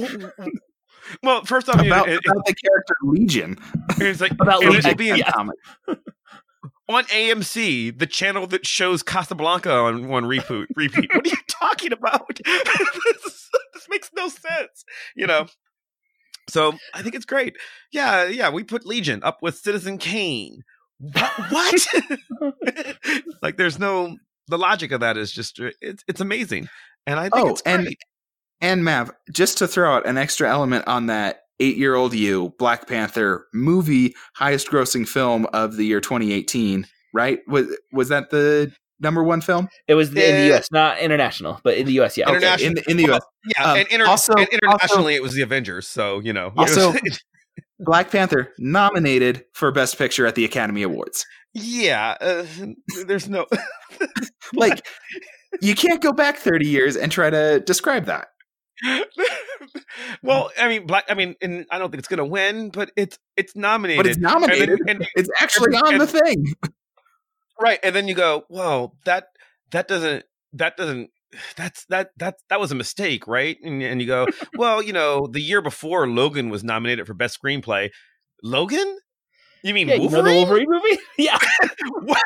[1.22, 3.58] Well, first off, about, it, it, about the character Legion.
[3.98, 5.30] it's like About Legion, it'll be yeah.
[5.32, 5.56] comic.
[6.88, 10.68] On AMC, the channel that shows Casablanca on one repeat.
[10.76, 11.10] Repeat.
[11.14, 12.38] What are you talking about?
[12.44, 14.84] this, this makes no sense.
[15.16, 15.46] You know.
[16.48, 17.56] So I think it's great.
[17.90, 18.50] Yeah, yeah.
[18.50, 20.62] We put Legion up with Citizen Kane.
[20.98, 21.32] What?
[21.50, 21.86] what?
[23.42, 24.16] like, there's no.
[24.48, 26.68] The logic of that is just uh, it's it's amazing,
[27.06, 27.74] and I think Oh, it's great.
[27.74, 27.96] and
[28.60, 33.46] and Mav, just to throw out an extra element on that eight-year-old you, Black Panther
[33.54, 36.86] movie, highest grossing film of the year 2018.
[37.12, 37.40] Right?
[37.46, 39.68] Was was that the number one film?
[39.86, 42.16] it was in the U.S., not international, but in the U.S.
[42.16, 42.26] Yeah.
[42.28, 43.22] Okay, International- in the, in the well, US.
[43.56, 45.86] yeah, Um, and, inter- also- and internationally, it was the Avengers.
[45.86, 46.98] So you know, it was- Also-
[47.80, 51.26] Black Panther nominated for Best Picture at the Academy Awards.
[51.52, 52.44] yeah, uh,
[53.06, 53.46] there's no.
[54.52, 54.86] Like,
[55.62, 58.28] you can't go back 30 years and try to describe that.
[60.22, 61.04] well, I mean, black.
[61.08, 64.02] I mean, and I don't think it's going to win, but it's it's nominated.
[64.02, 64.80] But it's nominated.
[64.80, 66.54] And and- It's actually on the thing.
[67.60, 69.28] right, and then you go, "Well, that
[69.70, 71.10] that doesn't that doesn't."
[71.56, 73.56] That's that that that was a mistake, right?
[73.62, 77.40] And, and you go, well, you know, the year before Logan was nominated for best
[77.42, 77.90] screenplay.
[78.42, 78.98] Logan?
[79.64, 80.34] You mean Yeah, you know Wolverine?
[80.34, 80.98] the Wolverine movie?
[81.18, 81.38] yeah.
[82.02, 82.20] what?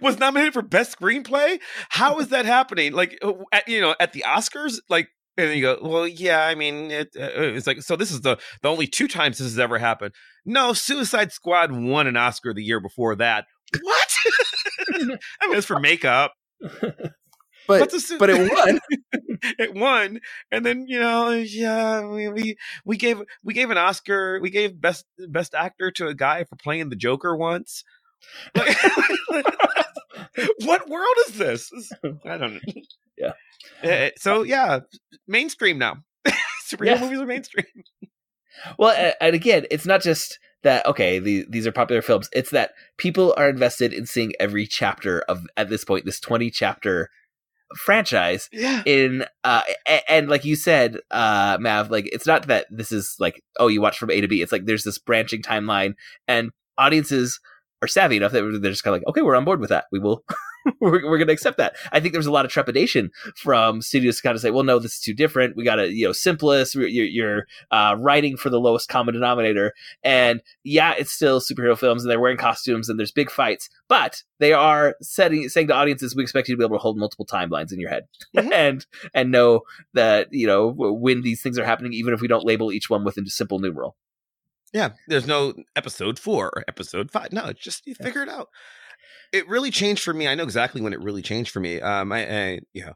[0.00, 1.58] was nominated for best screenplay
[1.90, 5.08] how is that happening like uh, at, you know at the oscars like
[5.38, 8.36] and you go well yeah i mean it, uh, it's like so this is the
[8.62, 10.12] the only two times this has ever happened.
[10.44, 13.46] No suicide squad won an oscar the year before that.
[13.80, 14.08] What?
[14.90, 16.32] I mean it's for makeup.
[17.68, 18.80] But What's a su- but it won.
[19.58, 20.20] it won.
[20.50, 24.80] And then you know yeah we, we we gave we gave an oscar we gave
[24.80, 27.84] best best actor to a guy for playing the joker once.
[28.54, 28.74] Like,
[30.64, 31.70] what world is this
[32.24, 32.60] i don't know
[33.16, 33.32] Yeah.
[33.82, 34.80] Uh, so yeah
[35.26, 35.96] mainstream now
[36.66, 37.00] superhero Yeah.
[37.00, 37.66] movies are mainstream
[38.78, 40.84] Well, and again, it's not just that.
[40.84, 42.28] Okay, the, these are popular films.
[42.32, 46.50] It's that people are invested in seeing every chapter of at this point this twenty
[46.50, 47.08] chapter
[47.76, 52.66] franchise yeah in uh a- and, like you said uh mav like it's not that
[52.70, 55.42] this is like oh you watch from a to b it's like there's this branching
[55.42, 55.92] timeline
[56.26, 57.38] and audiences
[57.82, 59.86] are savvy enough that they're just kind of like okay we're on board with that.
[59.92, 60.24] We will
[60.80, 61.76] we're, we're gonna accept that.
[61.92, 64.78] I think there's a lot of trepidation from studios to kind of say well no
[64.78, 65.56] this is too different.
[65.56, 69.72] We gotta you know simplest you're, you're uh writing for the lowest common denominator.
[70.02, 74.22] And yeah it's still superhero films and they're wearing costumes and there's big fights but
[74.38, 77.26] they are setting saying to audiences we expect you to be able to hold multiple
[77.26, 78.06] timelines in your head.
[78.58, 79.60] And and know
[79.94, 83.04] that you know when these things are happening even if we don't label each one
[83.04, 83.96] with a simple numeral
[84.72, 87.32] Yeah, there's no episode four or episode five.
[87.32, 88.48] No, it's just you figure it out.
[89.32, 90.28] It really changed for me.
[90.28, 91.80] I know exactly when it really changed for me.
[91.80, 92.92] Um, I, I you know,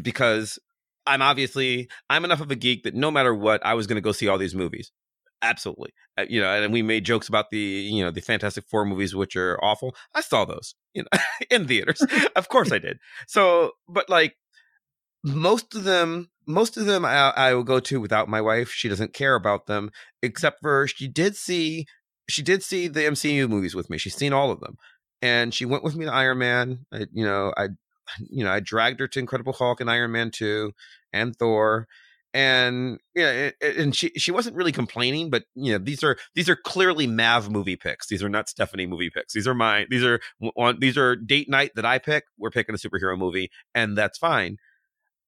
[0.00, 0.58] because
[1.06, 4.02] I'm obviously I'm enough of a geek that no matter what, I was going to
[4.02, 4.90] go see all these movies.
[5.42, 8.84] Absolutely, uh, you know, and we made jokes about the you know the Fantastic Four
[8.84, 9.94] movies, which are awful.
[10.14, 11.20] I saw those, you know,
[11.50, 12.04] in theaters.
[12.36, 12.98] of course, I did.
[13.26, 14.36] So, but like
[15.24, 18.88] most of them most of them I, I will go to without my wife she
[18.88, 19.90] doesn't care about them
[20.22, 21.86] except for she did see
[22.28, 24.76] she did see the mcu movies with me she's seen all of them
[25.20, 27.68] and she went with me to iron man I, you know i
[28.30, 30.72] you know i dragged her to incredible hulk and iron man 2
[31.12, 31.86] and thor
[32.34, 36.16] and yeah it- it- and she she wasn't really complaining but you know these are
[36.34, 39.86] these are clearly mav movie picks these are not stephanie movie picks these are my
[39.90, 40.18] these are
[40.56, 44.16] on these are date night that i pick we're picking a superhero movie and that's
[44.18, 44.56] fine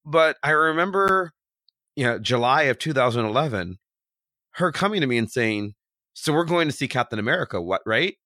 [0.05, 1.33] but I remember,
[1.97, 3.79] you know, July of 2011,
[4.53, 5.75] her coming to me and saying,
[6.15, 7.83] "So we're going to see Captain America, what?
[7.87, 8.17] Right?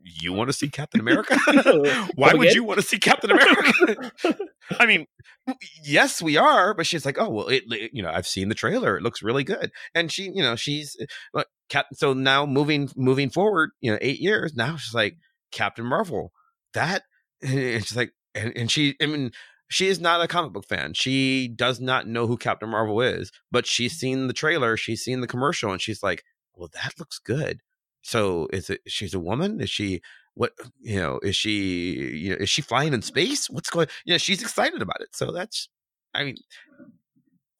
[0.00, 1.36] You want to see Captain America?
[2.14, 4.12] Why would you want to see Captain America?
[4.78, 5.06] I mean,
[5.84, 8.54] yes, we are, but she's like, oh well, it, it- you know, I've seen the
[8.54, 11.86] trailer; it looks really good, and she, you know, she's eh, like, Cap.
[11.94, 15.16] So now moving moving forward, you know, eight years now, she's like
[15.52, 16.32] Captain Marvel.
[16.74, 17.02] That,
[17.42, 19.32] and she's like, and, and she, I mean,
[19.68, 20.94] she is not a comic book fan.
[20.94, 23.98] She does not know who Captain Marvel is, but she's mm-hmm.
[23.98, 27.60] seen the trailer, she's seen the commercial, and she's like, well, that looks good.
[28.02, 28.80] So is it?
[28.86, 29.60] She's a woman?
[29.60, 30.00] Is she?
[30.34, 31.20] What you know?
[31.22, 31.92] Is she?
[32.16, 32.36] You know?
[32.36, 33.50] Is she flying in space?
[33.50, 33.88] What's going?
[34.04, 35.08] You know, she's excited about it.
[35.12, 35.68] So that's.
[36.14, 36.36] I mean,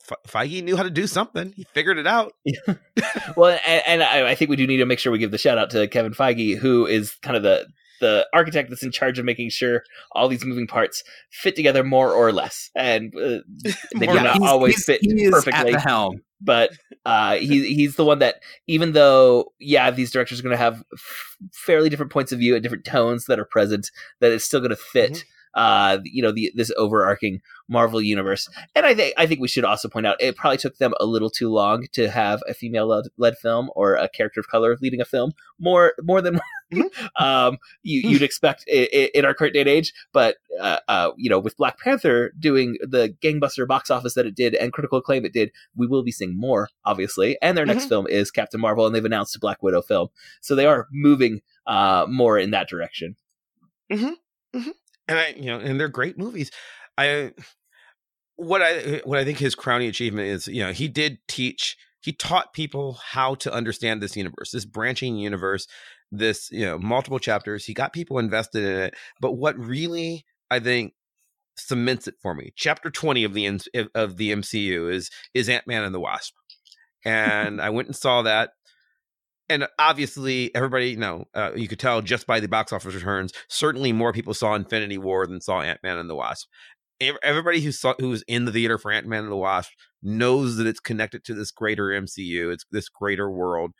[0.00, 1.52] Fe- Feige knew how to do something.
[1.52, 2.32] He figured it out.
[3.36, 5.38] well, and, and I, I think we do need to make sure we give the
[5.38, 7.66] shout out to Kevin Feige, who is kind of the
[8.00, 9.82] the architect that's in charge of making sure
[10.12, 13.38] all these moving parts fit together more or less, and uh,
[13.96, 15.72] they do Yeah, not always he's- fit he is at perfectly.
[15.72, 16.22] the helm.
[16.40, 16.70] But
[17.04, 18.36] uh, he he's the one that
[18.68, 22.54] even though yeah these directors are going to have f- fairly different points of view
[22.54, 23.90] and different tones that are present,
[24.20, 25.24] that it's still going to fit.
[25.58, 29.64] Uh, you know the this overarching Marvel universe, and I think I think we should
[29.64, 32.86] also point out it probably took them a little too long to have a female
[33.16, 36.38] led, film or a character of color leading a film more more than
[37.18, 39.92] um, you, you'd expect i- i- in our current day and age.
[40.12, 44.36] But uh, uh, you know, with Black Panther doing the gangbuster box office that it
[44.36, 47.36] did and critical acclaim it did, we will be seeing more, obviously.
[47.42, 47.88] And their next Mhm.
[47.88, 50.08] film is Captain Marvel, and they've announced a Black Widow film,
[50.40, 53.16] so they are moving uh, more in that direction.
[53.92, 54.60] Mm-hmm.
[54.60, 54.70] hmm
[55.08, 56.50] And I, you know, and they're great movies.
[56.96, 57.32] I,
[58.36, 62.12] what I, what I think his crowning achievement is, you know, he did teach, he
[62.12, 65.66] taught people how to understand this universe, this branching universe,
[66.12, 67.64] this, you know, multiple chapters.
[67.64, 68.94] He got people invested in it.
[69.20, 70.94] But what really, I think,
[71.58, 72.52] cements it for me.
[72.56, 73.46] Chapter twenty of the
[73.94, 76.34] of the MCU is is Ant Man and the Wasp,
[77.04, 78.50] and I went and saw that
[79.48, 83.32] and obviously everybody you know uh, you could tell just by the box office returns
[83.48, 86.48] certainly more people saw infinity war than saw ant-man and the wasp.
[87.22, 89.70] Everybody who saw who's in the theater for ant-man and the wasp
[90.02, 93.72] knows that it's connected to this greater mcu it's this greater world.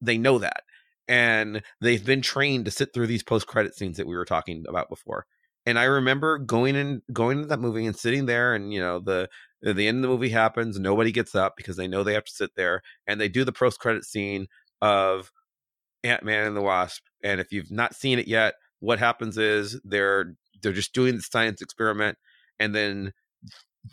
[0.00, 0.62] They know that
[1.08, 4.88] and they've been trained to sit through these post-credit scenes that we were talking about
[4.88, 5.26] before.
[5.64, 9.00] And i remember going in going to that movie and sitting there and you know
[9.00, 9.28] the
[9.62, 12.32] the end of the movie happens nobody gets up because they know they have to
[12.32, 14.46] sit there and they do the post-credit scene
[14.82, 15.30] of
[16.04, 17.02] Ant Man and the Wasp.
[17.22, 21.22] And if you've not seen it yet, what happens is they're they're just doing the
[21.22, 22.18] science experiment,
[22.58, 23.12] and then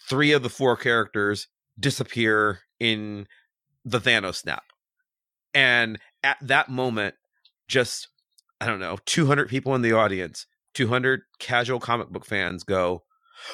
[0.07, 1.47] three of the four characters
[1.79, 3.27] disappear in
[3.85, 4.63] the Thanos snap.
[5.53, 7.15] And at that moment,
[7.67, 8.07] just
[8.61, 13.03] I don't know, 200 people in the audience, 200 casual comic book fans go,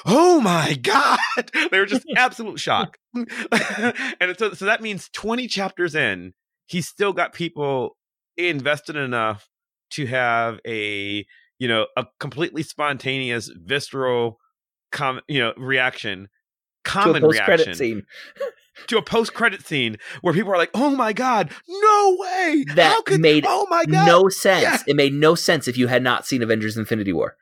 [0.06, 2.98] "Oh my god!" they were just absolute shock.
[3.14, 6.34] and so, so that means 20 chapters in,
[6.70, 7.96] he's still got people
[8.36, 9.48] invested enough
[9.90, 11.26] to have a
[11.58, 14.38] you know a completely spontaneous visceral
[14.92, 16.28] com you know reaction
[16.84, 18.02] common post-credit reaction scene.
[18.86, 23.02] to a post-credit scene where people are like oh my god no way That How
[23.02, 24.62] could, made oh my god no sense.
[24.62, 24.78] Yeah.
[24.86, 27.36] It made no sense if you had not seen Avengers: Infinity War.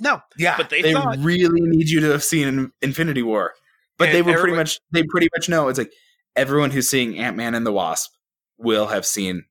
[0.00, 3.54] no Yeah, but they, they, thought really need you to have seen Infinity War.
[3.96, 5.92] But And they were pretty much they pretty much know it's like
[6.34, 8.10] everyone who's seeing Ant Man and the Wasp
[8.58, 9.44] will have seen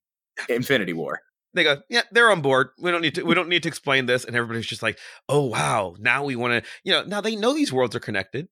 [0.49, 1.21] Infinity War.
[1.53, 2.69] they go yeah they're on board.
[2.79, 4.25] We don't need to we don't need to explain this.
[4.25, 4.99] And everybody's just like
[5.29, 5.95] oh wow.
[5.99, 8.47] Now we want to you know now they know these worlds are connected.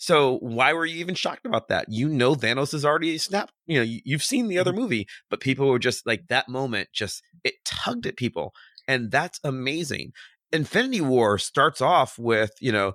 [0.00, 1.86] So why were you even shocked about that?
[1.88, 4.80] You know thanos is already snapped you know you, you've seen the other mm-hmm.
[4.80, 8.52] movie but people were just like that moment just it tugged at people.
[8.86, 10.12] And that's amazing.
[10.50, 12.94] Infinity war starts off with you know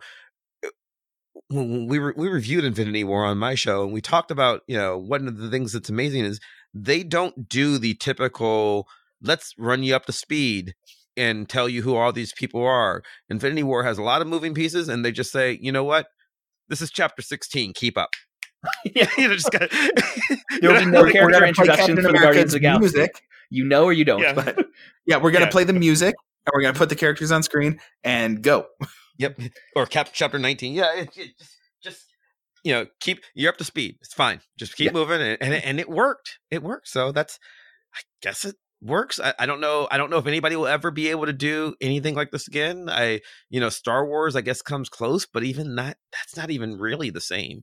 [0.65, 0.69] uh,
[1.49, 4.75] when we re- we reviewed Infinity War on my show, and we talked about you
[4.75, 6.39] know one of the things that's amazing is
[6.73, 8.87] they don't do the typical
[9.21, 10.73] let's run you up to speed
[11.15, 13.03] and tell you who all these people are.
[13.29, 16.07] Infinity War has a lot of moving pieces, and they just say, you know what,
[16.69, 18.09] this is chapter sixteen, keep up.
[18.95, 19.69] yeah, you know, just got
[20.61, 22.97] There will be no We're- we're character gonna introduction for the Guardians of the Galaxy.
[22.97, 23.21] music.
[23.49, 24.21] You know or you don't.
[24.21, 24.33] Yeah.
[24.33, 24.65] But
[25.05, 25.51] yeah, we're gonna Yeah.
[25.51, 26.15] play the music
[26.47, 28.65] and we're gonna put the characters on screen and go.
[29.19, 29.37] Yep.
[29.75, 30.73] Or cap chapter 19.
[30.73, 31.51] Yeah, it, it just just
[32.63, 33.95] you know, keep you're up to speed.
[34.01, 34.41] It's fine.
[34.57, 34.91] Just keep Yeah.
[34.93, 36.39] moving and, and it- and it worked.
[36.51, 36.87] It worked.
[36.87, 37.37] So that's
[37.95, 39.19] I guess it works.
[39.19, 39.87] I, I don't know.
[39.91, 42.89] I don't know if anybody will ever be able to do anything like this again.
[42.89, 46.77] I you know, Star Wars I guess comes close, but even that that's not even
[46.77, 47.61] really the same.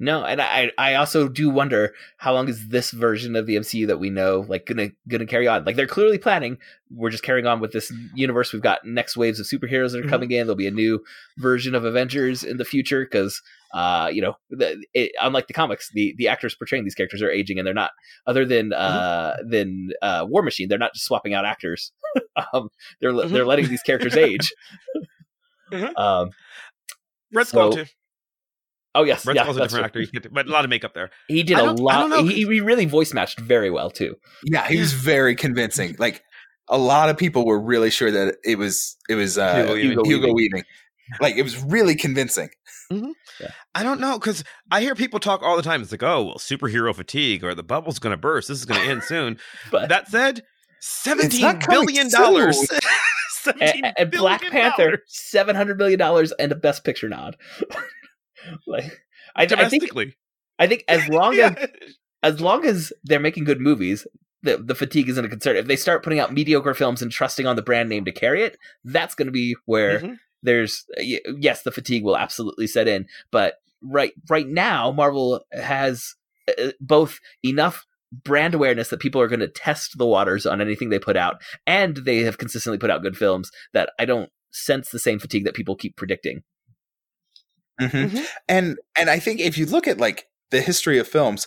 [0.00, 3.86] No, and I I also do wonder how long is this version of the MCU
[3.88, 5.64] that we know like gonna gonna carry on?
[5.64, 6.56] Like they're clearly planning.
[6.90, 8.52] We're just carrying on with this universe.
[8.52, 10.10] We've got next waves of superheroes that are Mhm.
[10.10, 10.46] coming in.
[10.46, 11.04] There'll be a new
[11.36, 13.42] version of Avengers in the future because
[13.74, 17.30] uh you know the, it, unlike the comics, the the actors portraying these characters are
[17.30, 17.90] aging and they're not
[18.26, 20.68] other than uh than uh War Machine.
[20.68, 21.92] They're not just swapping out actors.
[22.54, 23.30] um, they're Mhm.
[23.30, 24.50] they're letting these characters age.
[25.72, 25.98] Mhm.
[25.98, 26.30] Um,
[27.34, 27.90] Red Skull so- too.
[28.94, 29.86] Oh yes, Red yeah, Skull's a different right.
[29.86, 31.10] actor, you get- but a lot of makeup there.
[31.28, 32.08] He did a lot.
[32.08, 34.16] don't he, he really voice matched very well too.
[34.44, 35.96] Yeah, he was very convincing.
[35.98, 36.22] Like
[36.68, 40.32] a lot of people were really sure that it was it was uh, Hugo Hugo,
[40.32, 40.34] Weaving.
[40.34, 40.64] Weaving.
[41.20, 42.50] Like it was really convincing.
[43.74, 45.82] I don't know because I hear people talk all the time.
[45.82, 48.48] It's like, oh, well, superhero fatigue or the bubble's going to burst.
[48.48, 49.38] This is going to end soon.
[49.70, 50.42] But that said,
[50.80, 52.68] seventeen billion not coming dollars.
[53.60, 57.36] and, and Black Panther, seven hundred million dollars and a Best Picture nod.
[58.66, 58.84] like
[59.36, 59.84] I, I think.
[60.58, 61.54] I think as long Yeah.
[61.56, 61.68] as
[62.22, 64.06] as long as they're making good movies,
[64.42, 65.56] the the fatigue isn't a concern.
[65.56, 68.42] If they start putting out mediocre films and trusting on the brand name to carry
[68.42, 70.16] it, that's going to be where Mhm.
[70.42, 73.06] there's yes, the fatigue will absolutely set in.
[73.30, 76.14] But right right now, Marvel has
[76.58, 77.84] uh, both enough
[78.24, 81.42] brand awareness that people are going to test the waters on anything they put out,
[81.66, 85.44] and they have consistently put out good films that I don't sense the same fatigue
[85.44, 86.42] that people keep predicting.
[87.80, 88.26] Mhm.
[88.48, 91.46] And and I think if you look at like the history of films,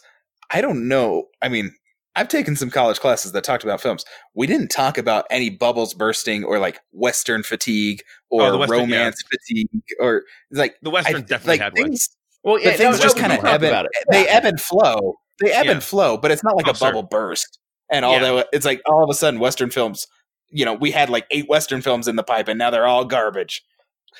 [0.51, 1.25] I don't know.
[1.41, 1.73] I mean,
[2.15, 4.03] I've taken some college classes that talked about films.
[4.35, 8.79] We didn't talk about any bubbles bursting or like Western fatigue or Oh, the Western,
[8.79, 9.69] romance fatigue
[9.99, 11.95] or like The Western I- definitely like had one.
[12.43, 15.15] Well, the things just kind of ebb and they ebb and flow.
[15.39, 15.71] They ebb Yeah.
[15.73, 16.87] and flow, but it's not like Oh, a sure.
[16.89, 17.59] bubble burst.
[17.91, 20.07] And all although it's like all of a sudden Western films,
[20.49, 23.05] you know, we had like eight Western films in the pipe, and now they're all
[23.05, 23.61] garbage.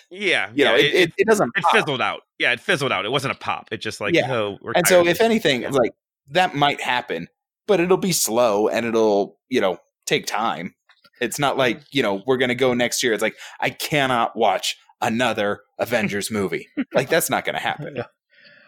[0.10, 1.72] Yeah, You know, yeah, it, it, it doesn't it pop.
[1.74, 2.22] fizzled out.
[2.40, 3.06] Yeah, it fizzled out.
[3.06, 3.70] It wasn't a pop.
[3.72, 4.32] It just like Yeah.
[4.34, 5.22] oh, we're and so if this.
[5.22, 5.92] anything like
[6.30, 7.28] that might happen
[7.68, 10.74] but it'll be slow and it'll you know take time
[11.20, 14.78] it's not like you know we're gonna go next year it's like i cannot watch
[15.02, 18.04] another avengers movie like that's not gonna happen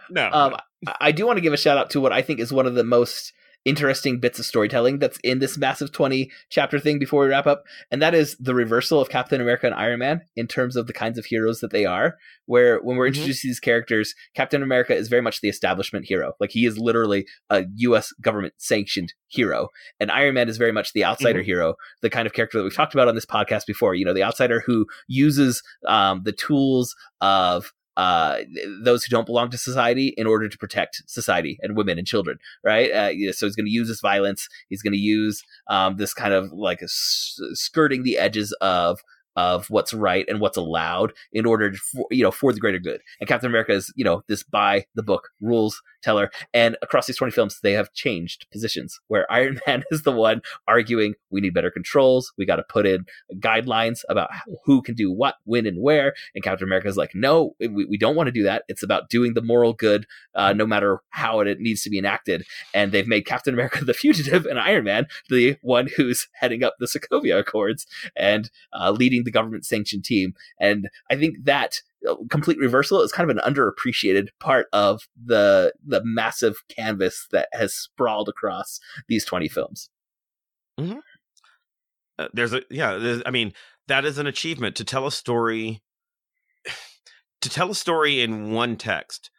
[0.09, 0.55] no Um,
[0.88, 2.65] I- I do want to give a shout out to what I think is one
[2.65, 3.32] of the most
[3.66, 7.64] interesting bits of storytelling that's in this massive 20 chapter thing before we wrap up
[7.91, 10.93] and that is the reversal of captain america and iron man in terms of the
[10.93, 14.93] kinds of heroes that they are where when we're introduced to these characters captain america
[14.93, 16.34] is very much the establishment hero.
[16.39, 20.91] Like he is literally a us government sanctioned hero and iron man is very much
[20.93, 21.45] the outsider Mhm.
[21.45, 23.95] hero the kind of character that we've talked about on this podcast before.
[23.95, 28.39] You know the outsider who uses um, the tools of uh,
[28.84, 32.38] those who don't belong to society in order to protect society and women and children,
[32.64, 32.91] right?
[32.91, 34.48] Uh, yeah, so he's going to use this violence.
[34.70, 39.00] He's going to use um, this kind of like skirting the edges of
[39.36, 42.80] of what's right and what's allowed in order to, for, you know for the greater
[42.80, 43.02] good.
[43.20, 46.32] And Captain America is you know this by the book rules teller.
[46.54, 50.41] And across these twenty films, they have changed positions where Iron Man is the one
[50.68, 52.32] arguing we need better controls.
[52.38, 54.30] We got to put in guidelines about
[54.66, 56.14] who can do what, when, and where.
[56.36, 58.64] And Captain America is like, no, we, we don't want to do that.
[58.68, 62.43] It's about doing the moral good, uh, no matter how it, needs to be enacted.
[62.74, 66.76] And they've made Captain America the fugitive and Iron Man the one who's heading up
[66.80, 70.34] the Sokovia Accords and uh, leading the government sanctioned team.
[70.60, 71.82] And I think that
[72.30, 77.74] complete reversal is kind of an underappreciated part of the the massive canvas that has
[77.74, 79.89] sprawled across these 20 films.
[82.20, 83.20] Uh, there's a yeah.
[83.26, 83.54] I mean,
[83.88, 85.82] that is an achievement to tell a story,
[87.41, 89.32] to tell a story in one text,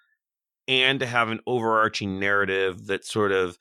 [0.66, 3.58] and to have an overarching narrative that sort of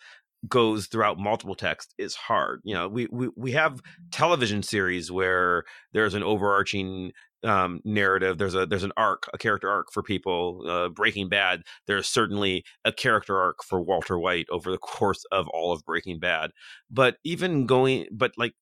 [0.47, 2.61] goes throughout multiple texts is hard.
[2.63, 3.81] You know, we we we have
[4.11, 7.11] television series where there's an overarching
[7.43, 8.37] um, narrative.
[8.37, 10.63] There's a there's an arc, a character arc for people.
[10.67, 11.63] Uh, Breaking Bad.
[11.87, 16.19] There's certainly a character arc for Walter White over the course of all of Breaking
[16.19, 16.51] Bad.
[16.89, 18.53] But even going, but like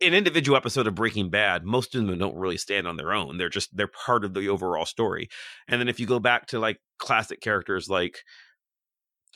[0.00, 3.38] an individual episode of Breaking Bad, most of them don't really stand on their own.
[3.38, 5.28] They're just they're part of the overall story.
[5.68, 8.18] And then if you go back to like classic characters like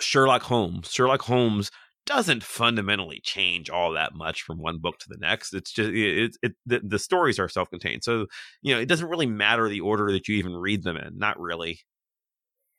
[0.00, 1.70] Sherlock Holmes, Sherlock Holmes
[2.06, 5.54] doesn't fundamentally change all that much from one book to the next.
[5.54, 8.04] It's just it, it, the, the stories are self-contained.
[8.04, 8.26] So,
[8.62, 11.38] you know, it doesn't really matter the order that you even read them in, not
[11.40, 11.80] really.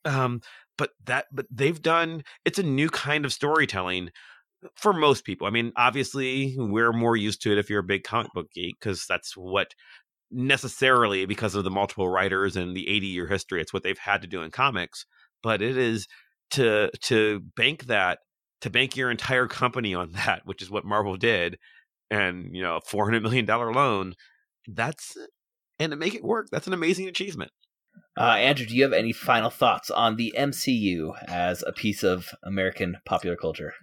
[0.03, 0.41] Um
[0.77, 4.09] but that but they've done it's a new kind of storytelling
[4.75, 5.47] for most people.
[5.47, 8.75] I mean, obviously, we're more used to it if you're a big comic book geek
[8.79, 9.73] because that's what
[10.31, 14.21] necessarily because of the multiple writers and the 80 year history, it's what they've had
[14.21, 15.05] to do in comics.
[15.43, 16.07] But it is
[16.51, 18.19] to to bank that
[18.61, 21.57] to bank your entire company on that, which is what Marvel did,
[22.09, 24.13] and you know, a four hundred million dollar loan.
[24.67, 25.15] That's
[25.79, 27.51] and to make it work, that's an amazing achievement.
[28.17, 32.29] Uh, Andrew, do you have any final thoughts on the MCU as a piece of
[32.43, 33.73] American popular culture?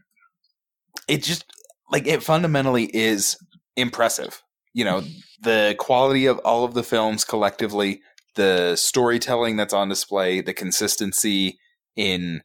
[1.06, 1.44] It just
[1.90, 3.36] like it fundamentally is
[3.76, 4.42] impressive.
[4.72, 5.02] You know,
[5.42, 8.00] the quality of all of the films collectively,
[8.36, 11.58] the storytelling that's on display, the consistency
[11.94, 12.42] in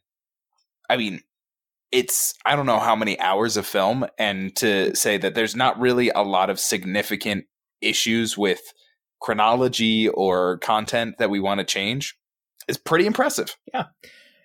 [0.90, 1.20] I mean,
[1.90, 5.78] it's I don't know how many hours of film and to say that there's not
[5.80, 7.46] really a lot of significant
[7.80, 8.60] issues with
[9.20, 12.16] chronology or content that we want to change
[12.68, 13.56] is pretty impressive.
[13.72, 13.86] Yeah.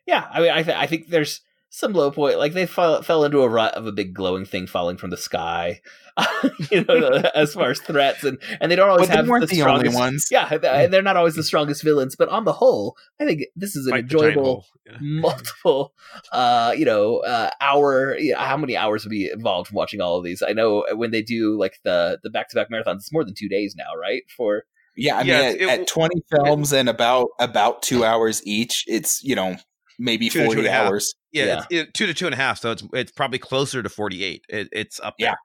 [0.05, 1.41] Yeah, I mean I th- I think there's
[1.75, 4.67] some low point like they fell, fell into a rut of a big glowing thing
[4.67, 5.81] falling from the sky
[6.69, 9.55] you know as far as threats and and they don't always But have weren't the
[9.55, 10.27] the only strongest ones.
[10.29, 13.75] yeah and they're not always the strongest villains but on the whole i think this
[13.75, 14.65] is an Fight enjoyable hole.
[15.01, 15.93] multiple
[16.31, 19.99] uh you know uh hour you know, how many hours would be involved from watching
[19.99, 23.23] all of these i know when they do like the the back-to-back marathons it's more
[23.25, 24.63] than two days now right for
[24.95, 28.85] Yeah, I Yeah, mean, at, it- at 20 films and about about two hours each,
[28.87, 29.55] it's you know
[29.99, 30.87] maybe Two to two 40 and a half.
[30.87, 31.15] hours.
[31.31, 31.57] Yeah, Yeah.
[31.57, 32.59] It's, it, two to two and a half.
[32.59, 34.43] So it's it's probably closer to forty eight.
[34.49, 35.29] It, it's up there.
[35.29, 35.35] Yeah.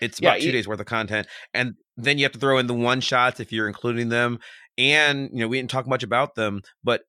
[0.00, 2.58] It's Yeah, about two it- days worth of content, and then you have to throw
[2.58, 4.38] in the one shots if you're including them.
[4.78, 7.02] And you know we didn't talk much about them, but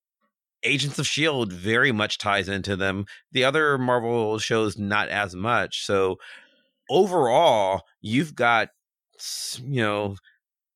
[0.64, 3.06] Agents of Shield very much ties into them.
[3.34, 5.86] The other Marvel shows not as much.
[5.86, 6.18] So
[6.90, 8.70] overall, you've got
[9.64, 10.16] you know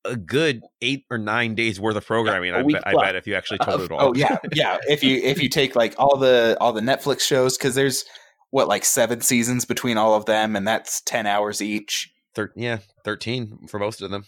[0.08, 2.54] a good eight or nine days worth of programming.
[2.54, 4.02] I, bet, I bet if you actually total it all.
[4.02, 4.78] Oh yeah, yeah.
[4.88, 8.06] If you if you take like all the all the Netflix shows, because there's
[8.50, 12.12] what like seven seasons between all of them, and that's ten hours each.
[12.34, 14.24] Thir- yeah, thirteen for most of them.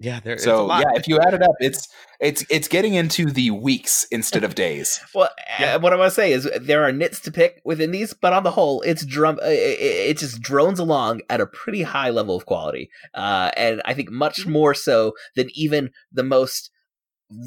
[0.00, 0.34] Yeah, there.
[0.34, 0.80] it's a So lot.
[0.82, 1.88] yeah, if you add it up, it's
[2.20, 5.00] it's it's getting into the weeks instead of days.
[5.14, 8.12] Well, uh, what I want to say is there are nits to pick within these,
[8.12, 9.38] but on the whole, it's drum.
[9.42, 13.50] uh, It, it, it just drones along at a pretty high level of quality, uh,
[13.56, 16.70] and I think much more so than even the most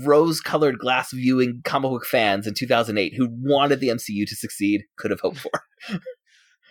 [0.06, 5.12] rose-colored glass viewing comic book fans in 2008 who wanted the MCU to succeed could
[5.12, 5.52] have hoped for.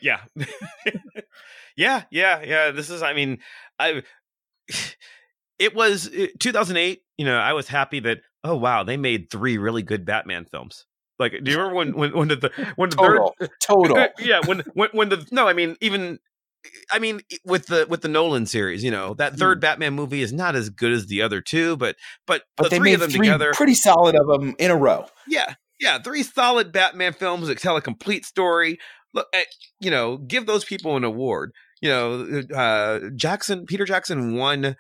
[0.03, 0.20] Yeah.
[1.77, 2.70] yeah, yeah, yeah.
[2.70, 3.39] This is I mean,
[3.79, 4.03] I
[5.59, 9.59] it was uh, 2008, you know, I was happy that oh wow, they made three
[9.59, 10.86] really good Batman films.
[11.18, 14.07] Like do you remember when when when the when the Total, third total.
[14.18, 16.18] yeah, when when when the no, I mean even
[16.90, 20.32] I mean with the with the Nolan series, you know, that third Batman movie is
[20.32, 21.96] not as good as the other two, but
[22.26, 24.70] but, But the they three made of them three together pretty solid of them in
[24.70, 25.07] a row.
[25.26, 28.78] yeah, yeah, three solid Batman films that tell a complete story.
[29.14, 29.44] Look, eh,
[29.80, 31.52] you know, give those people an award.
[31.80, 34.76] You know, uh, Jackson, Peter Jackson won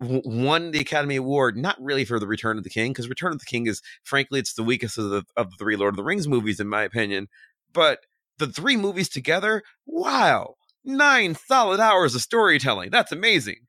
[0.00, 3.38] won the Academy Award not really for the Return of the King because Return of
[3.38, 6.04] the King is frankly it's the weakest of the of the three Lord of the
[6.04, 7.28] Rings movies in my opinion.
[7.72, 8.00] But
[8.38, 12.90] the three movies together, wow, nine solid hours of storytelling.
[12.90, 13.66] That's amazing.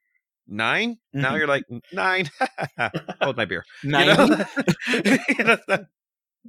[0.47, 1.37] 9 Now Mhm.
[1.37, 2.29] you're like nine.
[3.21, 3.63] Hold my beer.
[3.83, 4.07] You Nine.
[4.07, 4.27] know?
[5.37, 5.57] You know,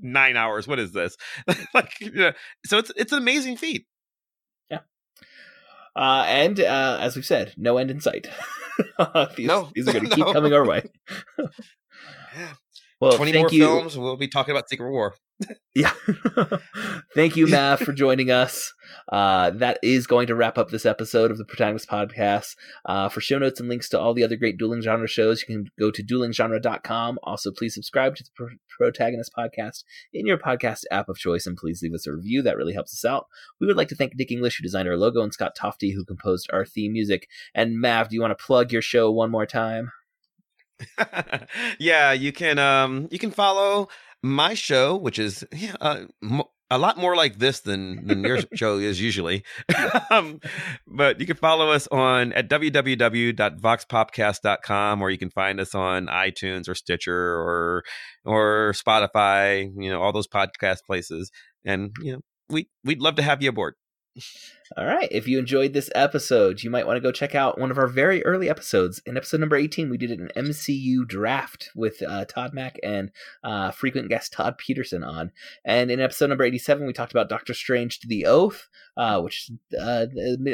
[0.01, 0.67] nine hours.
[0.69, 1.17] What is this?
[1.75, 2.33] like, you know,
[2.67, 3.87] so it's it's an amazing feat.
[5.95, 8.29] Uh, and uh, as we've said, no end in sight.
[9.37, 10.33] these, No, these are going to keep no.
[10.33, 10.83] coming our way.
[12.37, 12.55] Yeah.
[13.01, 13.65] Well, Twenty thank more you.
[13.67, 13.99] films.
[13.99, 15.15] We'll be talking about Secret War.
[15.75, 15.93] Yeah.
[17.15, 18.73] Thank you, Mav, for joining us.
[19.11, 22.55] Uh, that is going to wrap up this episode of the Protagonist Podcast.
[22.85, 25.47] Uh, for show notes and links to all the other great dueling genre shows, you
[25.47, 27.19] can go to duelinggenre.com.
[27.23, 31.57] Also, please subscribe to the Pro- Protagonist Podcast in your podcast app of choice and
[31.57, 32.43] please leave us a review.
[32.43, 33.27] That really helps us out.
[33.61, 36.05] We would like to thank Nick English, who designed our logo, and Scott Tofty, who
[36.05, 37.29] composed our theme music.
[37.55, 39.91] And Mav, do you want to plug your show one more time?
[41.79, 43.89] yeah, you can um you can follow
[44.23, 46.05] my show, which is yeah, uh,
[46.73, 49.45] a lot more like this than than your show is usually.
[50.11, 50.41] um,
[50.87, 56.67] but you can follow us on at www.voxpopcast.com or you can find us on iTunes
[56.69, 57.85] or Stitcher or
[58.25, 61.31] or Spotify, you know, all those podcast places.
[61.65, 63.75] And you know, we we'd love to have you aboard.
[64.75, 65.09] All right.
[65.11, 67.89] If you enjoyed this episode, you might want to go check out one of our
[67.89, 69.03] very early episodes.
[69.05, 73.11] In episode number 18, we did an MCU draft with uh, Todd Mack and
[73.45, 75.31] uh, frequent guest Todd Peterson on.
[75.65, 79.51] And in episode number 87, we talked about Doctor Strange to the Oath, uh, which
[79.51, 80.07] is uh,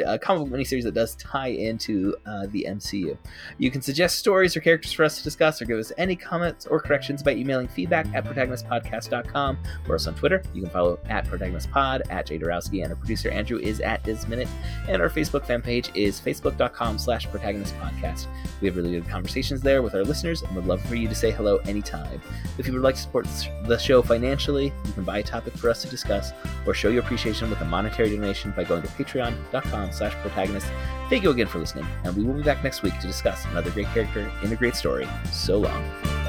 [0.05, 3.17] a comic book miniseries that does tie into uh, the MCU.
[3.57, 6.65] You can suggest stories or characters for us to discuss or give us any comments
[6.65, 9.57] or corrections by emailing feedback at protagonistpodcast.com
[9.87, 10.43] or us on Twitter.
[10.53, 14.47] You can follow at protagonistpod, at Jay Dorowski, and our producer Andrew is at Disminute.
[14.87, 18.27] And our Facebook fan page is facebook.com slash protagonist podcast.
[18.61, 21.15] We have really good conversations there with our listeners and would love for you to
[21.15, 22.21] say hello anytime.
[22.57, 23.27] If you would like to support
[23.65, 26.31] the show financially, you can buy a topic for us to discuss
[26.65, 30.67] or show your appreciation with a monetary donation by going to patreon.com slash protagonist.
[31.09, 33.71] Thank you again for listening, and we will be back next week to discuss another
[33.71, 35.07] great character in a great story.
[35.31, 36.28] So long.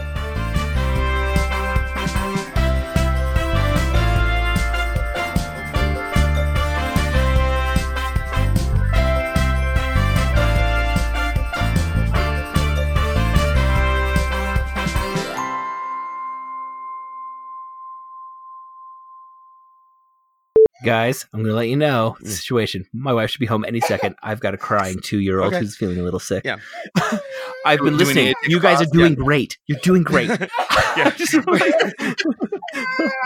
[20.82, 22.24] Guys, I'm going to let you know Mm.
[22.24, 22.86] the situation.
[22.93, 24.15] My wife should be home any second.
[24.23, 25.61] I've got a crying two year old Okay.
[25.61, 26.43] who's feeling a little sick.
[26.44, 26.57] Yeah.
[27.66, 28.27] I've been listening.
[28.27, 28.90] need to You guys are cross?
[28.93, 29.59] doing great.
[29.66, 30.28] You're doing great.
[30.97, 31.12] yeah.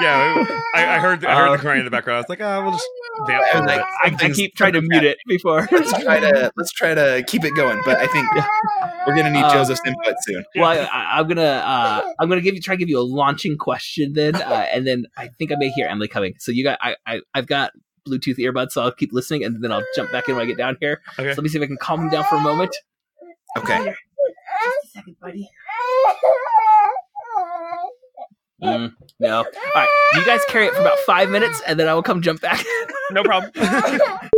[0.01, 0.45] yeah,
[0.75, 2.17] I, I heard I heard Uh, the crying in the background.
[2.17, 2.87] I was like, oh, we'll just
[3.27, 3.87] vamp I for was a like.
[4.23, 5.69] I, I keep trying to mute it before.
[5.71, 7.81] let's try to let's try to keep it going.
[7.85, 8.27] But I think
[9.07, 10.45] we're gonna need Uh, Joseph's input soon.
[10.57, 13.03] Well, I, I, I'm gonna uh, I'm gonna give you try to give you a
[13.03, 16.35] launching question then, uh, and then I think I may hear Emily coming.
[16.39, 17.73] So you got I, I I've got
[18.09, 20.59] Bluetooth earbuds, so I'll keep listening, and then I'll jump back in when I get
[20.59, 21.01] down here.
[21.19, 21.31] Okay.
[21.31, 22.75] So let me see if I can calm him down for a moment.
[23.59, 23.95] Okay.
[28.63, 29.39] Mm, no.
[29.39, 29.45] All
[29.75, 32.41] right, you guys carry it for about five minutes, and then I will come jump
[32.41, 32.65] back.
[33.11, 33.53] No problem.